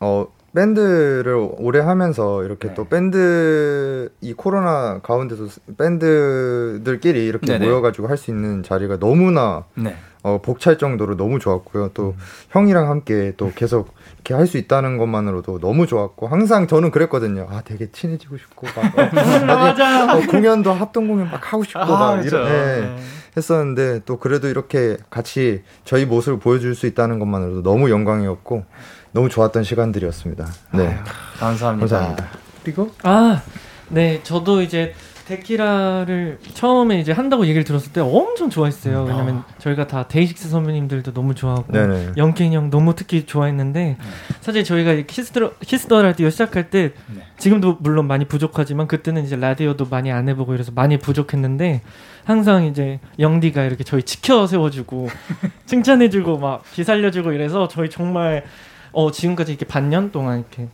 [0.00, 5.46] 어, 밴드를 오래 하면서 이렇게 또 밴드 이 코로나 가운데서
[5.78, 7.66] 밴드들끼리 이렇게 네네.
[7.66, 9.94] 모여가지고 할 수 있는 자리가 너무나 네.
[10.22, 11.90] 어, 벅찰 정도로 너무 좋았고요.
[11.94, 12.14] 또
[12.50, 17.46] 형이랑 함께 또 계속 이렇게 할 수 있다는 것만으로도 너무 좋았고 항상 저는 그랬거든요.
[17.48, 19.02] 아 되게 친해지고 싶고 막 어,
[19.46, 22.36] 나중에 어, 공연도 합동 공연 막 하고 싶고 아, 막 그렇죠.
[22.36, 22.96] 이런 네, 네.
[23.36, 28.64] 했었는데 또 그래도 이렇게 같이 저희 모습을 보여줄 수 있다는 것만으로도 너무 영광이었고
[29.12, 30.46] 너무 좋았던 시간들이었습니다.
[30.74, 30.96] 네.
[31.38, 31.86] 감사합니다.
[31.86, 32.28] 감사합니다.
[32.62, 33.42] 그리고 아,
[33.88, 34.94] 네, 저도 이제
[35.30, 39.04] 데키라를 처음에 이제 한다고 얘기를 들었을 때 엄청 좋아했어요.
[39.04, 42.12] 왜냐면 저희가 다 DAY6 선배님들도 너무 좋아하고 네네.
[42.16, 43.96] Young K 형 너무 특히 좋아했는데
[44.40, 46.92] 사실 저희가 이 Kiss the Kiss the Radio 시작할 때
[47.38, 51.82] 지금도 물론 많이 부족하지만 그때는 이제 라디오도 많이 안 해보고 이래서 많이 부족했는데
[52.24, 55.08] 항상 이제 영디가 이렇게 저희 지켜 세워주고
[55.66, 58.42] 칭찬해주고 막 기살려주고 이래서 저희 정말
[58.92, 60.68] 어 지금까지 이렇게 반년 동안 이렇게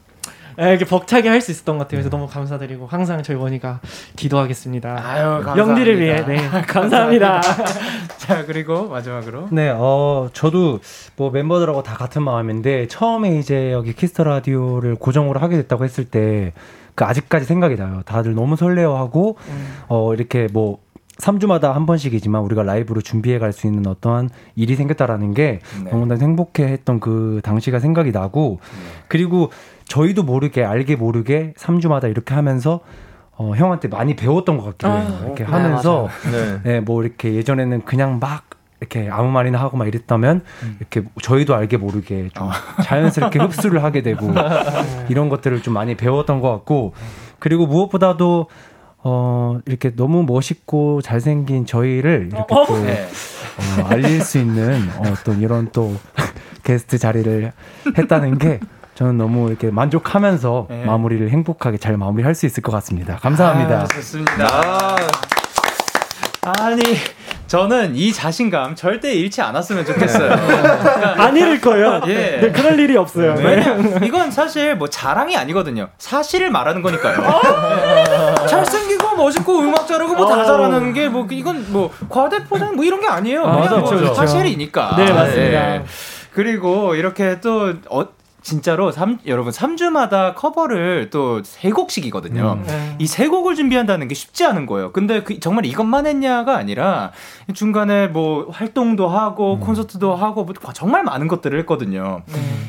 [0.58, 1.98] 에, 이렇게 벅차게 할 수 있었던 것 같아요.
[1.98, 3.80] 그래서 너무 감사드리고 항상 저희 ONEWE가
[4.16, 4.90] 기도하겠습니다.
[5.04, 5.58] 아유, 감사합니다.
[5.58, 6.36] 영디를 위해 네
[6.66, 7.42] 감사합니다.
[8.16, 10.80] 자 그리고 마지막으로 네, 어, 저도
[11.16, 16.04] 뭐 멤버들하고 다 같은 마음인데, 처음에 이제 여기 Kiss the Radio를 고정으로 하게 됐다고 했을
[16.06, 16.52] 때,
[16.94, 18.00] 그 아직까지 생각이 나요.
[18.06, 19.36] 다들 너무 설레어하고,
[19.88, 20.78] 어, 이렇게 뭐,
[21.18, 25.90] 3주마다 한 번씩이지만 우리가 라이브로 준비해 갈 수 있는 어떠한 일이 생겼다라는 게 네.
[25.90, 28.58] 너무나 행복해 했던 그 당시가 생각이 나고,
[29.08, 29.50] 그리고
[29.86, 32.80] 저희도 모르게, 알게 모르게 3주마다 이렇게 하면서,
[33.38, 35.20] 어, 형한테 많이 배웠던 것 같긴 해요.
[35.24, 36.60] 이렇게 네, 하면서, 네.
[36.64, 38.44] 네, 뭐 이렇게 예전에는 그냥 막
[38.80, 40.42] 이렇게 아무 말이나 하고 막 이랬다면
[40.80, 42.50] 이렇게 저희도 알게 모르게 좀
[42.84, 44.30] 자연스럽게 흡수를 하게 되고
[45.08, 46.92] 이런 것들을 좀 많이 배웠던 것 같고
[47.38, 48.48] 그리고 무엇보다도
[49.08, 53.06] 어 이렇게 너무 멋있고 잘생긴 저희를 이렇게 또 네.
[53.80, 55.94] 어, 알릴 수 있는 어떤 이런 또
[56.64, 57.52] 게스트 자리를
[57.96, 58.58] 했다는 게
[58.96, 60.84] 저는 너무 이렇게 만족하면서 네.
[60.86, 63.14] 마무리를 행복하게 잘 마무리할 수 있을 것 같습니다.
[63.18, 63.82] 감사합니다.
[63.82, 64.96] 아, 좋습니다.
[66.58, 66.82] 아니
[67.46, 70.32] 저는 이 자신감 절대 잃지 않았으면 좋겠어요.
[71.16, 72.00] 안 잃을 거예요.
[72.08, 72.38] 예.
[72.40, 73.34] 네, 그럴 일이 없어요.
[73.34, 73.44] 네.
[73.44, 75.88] 왜냐 이건 사실 뭐 자랑이 아니거든요.
[75.98, 77.16] 사실을 말하는 거니까요.
[77.20, 78.46] 네.
[78.48, 80.44] 잘생기고 멋있고 음악 잘하고 뭐다 어.
[80.44, 83.40] 잘하는 게 뭐 이건 뭐 과대 포장 뭐 이런 게 아니에요.
[83.44, 84.12] 아, 그냥 맞아, 뭐 그쵸.
[84.14, 84.94] 사실이니까.
[84.96, 85.74] 네, 맞습니다.
[85.76, 85.84] 예.
[86.34, 88.06] 그리고 이렇게 또 어,
[88.46, 92.60] 진짜로 삼, 여러분 3주마다 커버를 또세 곡씩이거든요.
[92.64, 92.96] 네.
[93.00, 94.92] 이세 곡을 준비한다는 게 쉽지 않은 거예요.
[94.92, 97.10] 근데 그 정말 이것만 했냐가 아니라
[97.54, 102.22] 중간에 뭐 활동도 하고 콘서트도 하고 뭐 정말 많은 것들을 했거든요.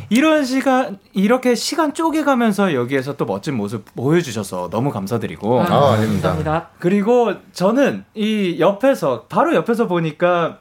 [0.09, 6.29] 이런 시간 이렇게 시간 쪼개가면서 여기에서 또 멋진 모습 보여주셔서 너무 감사드리고 아, 아닙니다.
[6.29, 6.69] 감사합니다.
[6.79, 10.57] 그리고 저는 이 옆에서 바로 옆에서 보니까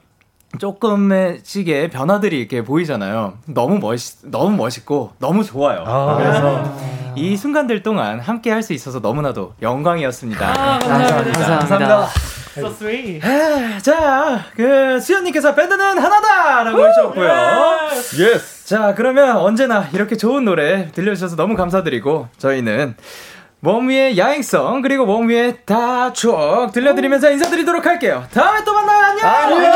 [0.58, 3.34] 조금씩의 변화들이 이렇게 보이잖아요.
[3.46, 5.84] 너무 멋있, 너무 멋있고 너무 좋아요.
[5.86, 6.16] 아.
[6.16, 6.76] 그래서
[7.14, 10.48] 이 순간들 동안 함께 할 수 있어서 너무나도 영광이었습니다.
[10.48, 11.58] 아, 감사합니다.
[11.58, 12.08] 감사합니다.
[12.56, 13.20] So sweet.
[13.26, 17.30] 아, 자, 그 수현님께서 밴드는 하나다라고 해주셨고요.
[18.18, 18.66] Yes.
[18.66, 22.96] 자, 그러면 언제나 이렇게 좋은 노래 들려주셔서 너무 감사드리고 저희는
[23.62, 28.24] 웜위의 야행성 그리고 웜위의 다 추억 들려드리면서 인사드리도록 할게요.
[28.32, 29.18] 다음에 또 만나요.
[29.22, 29.66] 안녕.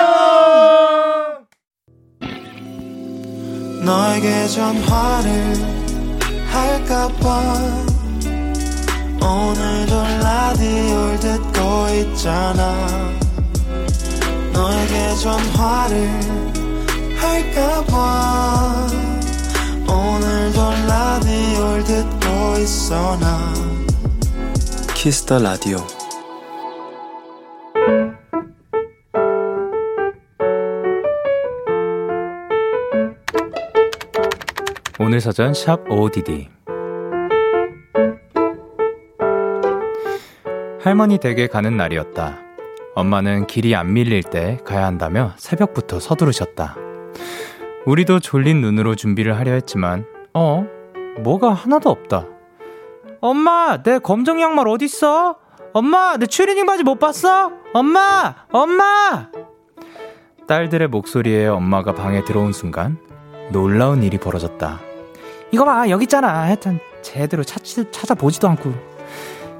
[3.84, 5.54] 너에게 전화를
[6.48, 7.56] 할까봐
[9.22, 12.86] 오늘도 라디오를 듣고 있잖아
[14.52, 16.10] 너에게 전화를
[17.16, 18.86] 할까봐
[19.88, 23.69] 오늘도 라디오를 듣고 있어 나
[25.00, 25.78] 키스터 라디오
[34.98, 36.50] 오늘 사전 샵 ODD
[40.82, 42.36] 할머니 댁에 가는 날이었다.
[42.94, 46.76] 엄마는 길이 안 밀릴 때 가야 한다며 새벽부터 서두르셨다.
[47.86, 50.66] 우리도 졸린 눈으로 준비를 하려 했지만 어?
[51.20, 52.26] 뭐가 하나도 없다.
[53.20, 55.36] 엄마, 내 검정 양말 어딨어?
[55.72, 57.52] 엄마, 내 추리닝 바지 못 봤어?
[57.74, 58.34] 엄마!
[58.50, 59.28] 엄마!
[60.48, 62.96] 딸들의 목소리에 엄마가 방에 들어온 순간
[63.52, 64.80] 놀라운 일이 벌어졌다.
[65.52, 66.42] 이거 봐, 여기 있잖아.
[66.42, 68.72] 하여튼 제대로 찾, 찾아보지도 않고.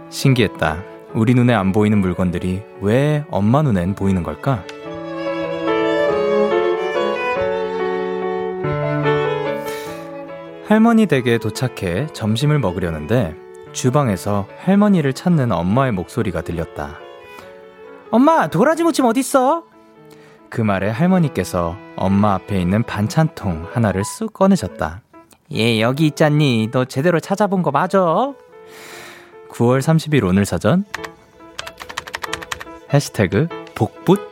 [0.08, 0.82] 신기했다.
[1.12, 4.64] 우리 눈에 안 보이는 물건들이 왜 엄마 눈엔 보이는 걸까?
[10.66, 16.98] 할머니 댁에 도착해 점심을 먹으려는데 주방에서 할머니를 찾는 엄마의 목소리가 들렸다.
[18.10, 19.64] 엄마, 도라지 무침 어딨어?
[20.48, 25.02] 그 말에 할머니께서 엄마 앞에 있는 반찬통 하나를 쑥 꺼내셨다.
[25.52, 26.68] 예, 여기 있잖니.
[26.72, 27.98] 너 제대로 찾아본 거 맞아?
[29.50, 30.84] 9월 30일 오늘 사전.
[32.92, 34.30] 해시태그 복붙.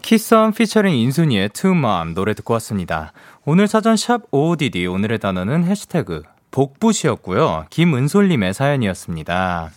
[0.00, 3.12] 키썸 피처링 인순이의 투맘 노래 듣고 왔습니다.
[3.44, 6.22] 오늘 사전 샵 OODD 오늘의 단어는 해시태그
[6.52, 7.66] 복붙이었고요.
[7.70, 9.70] 김은솔님의 사연이었습니다.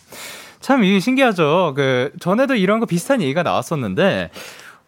[0.60, 1.74] 참 이게 신기하죠.
[1.76, 4.30] 그 전에도 이런 거 비슷한 얘기가 나왔었는데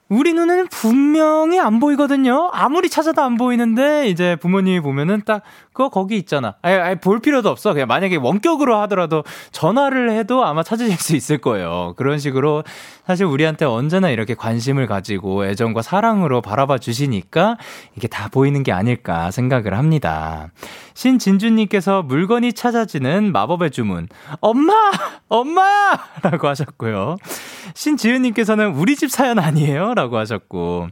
[0.10, 2.50] 우리 눈에는 분명히 안 보이거든요.
[2.54, 5.42] 아무리 찾아도 안 보이는데 이제 부모님이 보면은 딱
[5.74, 6.56] 그거 거기 있잖아.
[6.62, 7.74] 아예, 아예 볼 필요도 없어.
[7.74, 11.94] 그냥 만약에 원격으로 하더라도 전화를 해도 아마 찾으실 수 있을 거예요.
[11.98, 12.64] 그런 식으로
[13.06, 17.58] 사실 우리한테 언제나 이렇게 관심을 가지고 애정과 사랑으로 바라봐 주시니까
[17.96, 20.50] 이게 다 보이는 게 아닐까 생각을 합니다.
[20.94, 24.08] 신진주님께서 물건이 찾아지는 마법의 주문.
[24.40, 24.74] 엄마!
[25.28, 25.62] 엄마!
[26.24, 27.18] 라고 하셨고요.
[27.76, 29.94] 신지은님께서는 우리 집 사연 아니에요?
[29.98, 30.88] 라고 하셨고.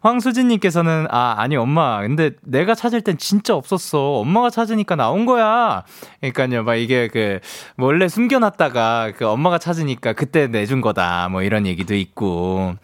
[0.00, 2.00] 황수진님께서는 아, 아니, 엄마.
[2.00, 4.14] 근데 내가 찾을 땐 진짜 없었어.
[4.20, 5.84] 엄마가 찾으니까 나온 거야.
[6.20, 7.38] 그러니까요, 막 이게 그,
[7.76, 11.28] 원래 숨겨놨다가 그 엄마가 찾으니까 그때 내준 거다.
[11.30, 12.74] 뭐 이런 얘기도 있고.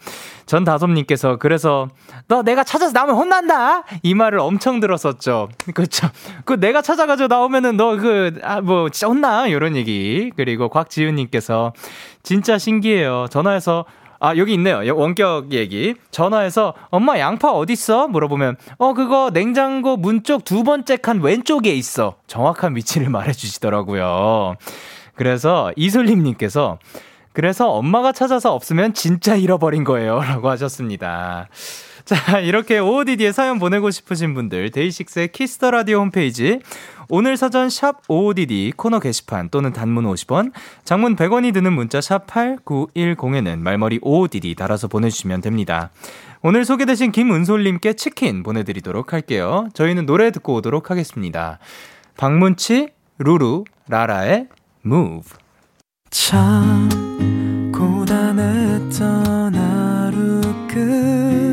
[0.45, 1.87] 전다솜님께서 그래서
[2.27, 5.47] 너 내가 찾아서 나오면 혼난다 이 말을 엄청 들었었죠.
[5.73, 6.09] 그렇죠.
[6.43, 10.31] 그 내가 찾아가지고 나오면은 너 그 아 뭐 진짜 혼나 이런 얘기.
[10.35, 11.71] 그리고 곽지윤님께서
[12.23, 13.27] 진짜 신기해요.
[13.29, 13.85] 전화해서
[14.25, 14.77] 아, 여기 있네요.
[14.95, 15.95] 원격 얘기.
[16.09, 18.07] 전화해서 엄마 양파 어딨어?
[18.07, 22.15] 물어보면 어, 그거 냉장고 문 쪽 두 번째 칸 왼쪽에 있어.
[22.27, 24.55] 정확한 위치를 말해 주시더라고요.
[25.15, 26.79] 그래서 이솔림 님께서
[27.33, 30.21] 그래서 엄마가 찾아서 없으면 진짜 잃어버린 거예요.
[30.23, 31.49] 라고 하셨습니다.
[32.05, 36.59] 자, 이렇게 OODD에 사연 보내고 싶으신 분들, DAY6의 Kiss the Radio 홈페이지,
[37.07, 40.51] 오늘 사전 샵 OODD 코너 게시판 또는 단문 50원,
[40.83, 45.91] 장문 100원이 드는 문자 샵 8910에는 말머리 OODD 달아서 보내주시면 됩니다.
[46.41, 49.69] 오늘 소개되신 김은솔님께 치킨 보내드리도록 할게요.
[49.73, 51.59] 저희는 노래 듣고 오도록 하겠습니다.
[52.17, 54.47] 박문치, 루루, 라라의
[54.85, 55.29] Move.
[56.09, 56.89] 참
[57.73, 61.52] 고단했던 하루 끝널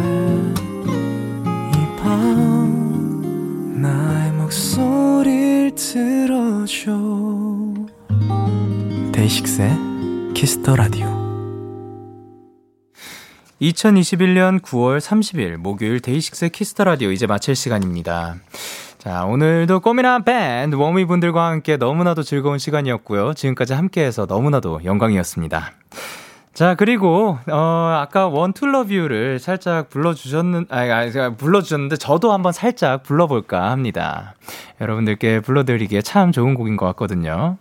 [5.91, 6.89] 들어줘
[9.11, 9.69] DAY6의
[10.33, 11.05] Kiss the Radio
[13.61, 18.37] 2021년 9월 30일 목요일 DAY6의 Kiss the Radio 이제 마칠 시간입니다.
[18.99, 23.33] 자, 오늘도 꽃미남 밴드 ONEWE 분들과 함께 너무나도 즐거운 시간이었고요.
[23.33, 25.73] 지금까지 함께해서 너무나도 영광이었습니다.
[26.53, 32.51] 자, 그리고, 어, 아까 Want to love you를 살짝 불러주셨는, 아니, 아니, 불러주셨는데, 저도 한번
[32.51, 34.35] 살짝 불러볼까 합니다.
[34.81, 37.57] 여러분들께 불러드리기에 참 좋은 곡인 것 같거든요.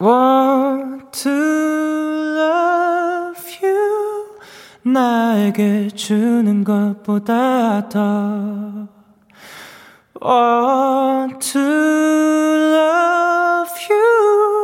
[0.00, 1.32] Want to
[2.36, 4.26] love you.
[4.84, 8.86] 나에게 주는 것보다 더.
[10.22, 11.60] Want to
[12.72, 14.63] love you.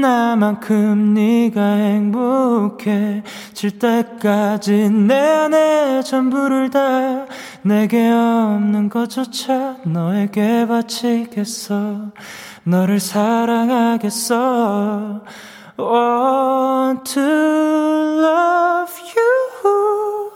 [0.00, 3.22] 나만큼 네가 행복해
[3.52, 7.26] 질 때까지 내 안에 전부를 다
[7.62, 12.12] 내게 없는 것조차 너에게 바치겠어.
[12.64, 14.34] 너를 사랑하겠어.
[15.78, 20.30] Want to love you.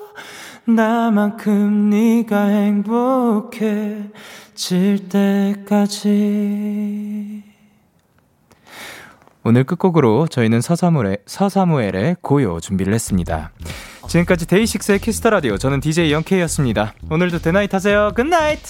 [0.66, 4.10] 나만큼 네가 행복해
[4.54, 6.10] 질 때까지
[9.42, 13.52] 오늘 끝곡으로 저희는 서사무엘의, 서사무엘의 고요 준비를 했습니다.
[14.08, 16.94] 지금까지 DAY6의 Kiss the Radio 저는 DJ Young K였습니다.
[17.10, 18.12] 오늘도 대나잇 하세요.
[18.14, 18.60] Good night.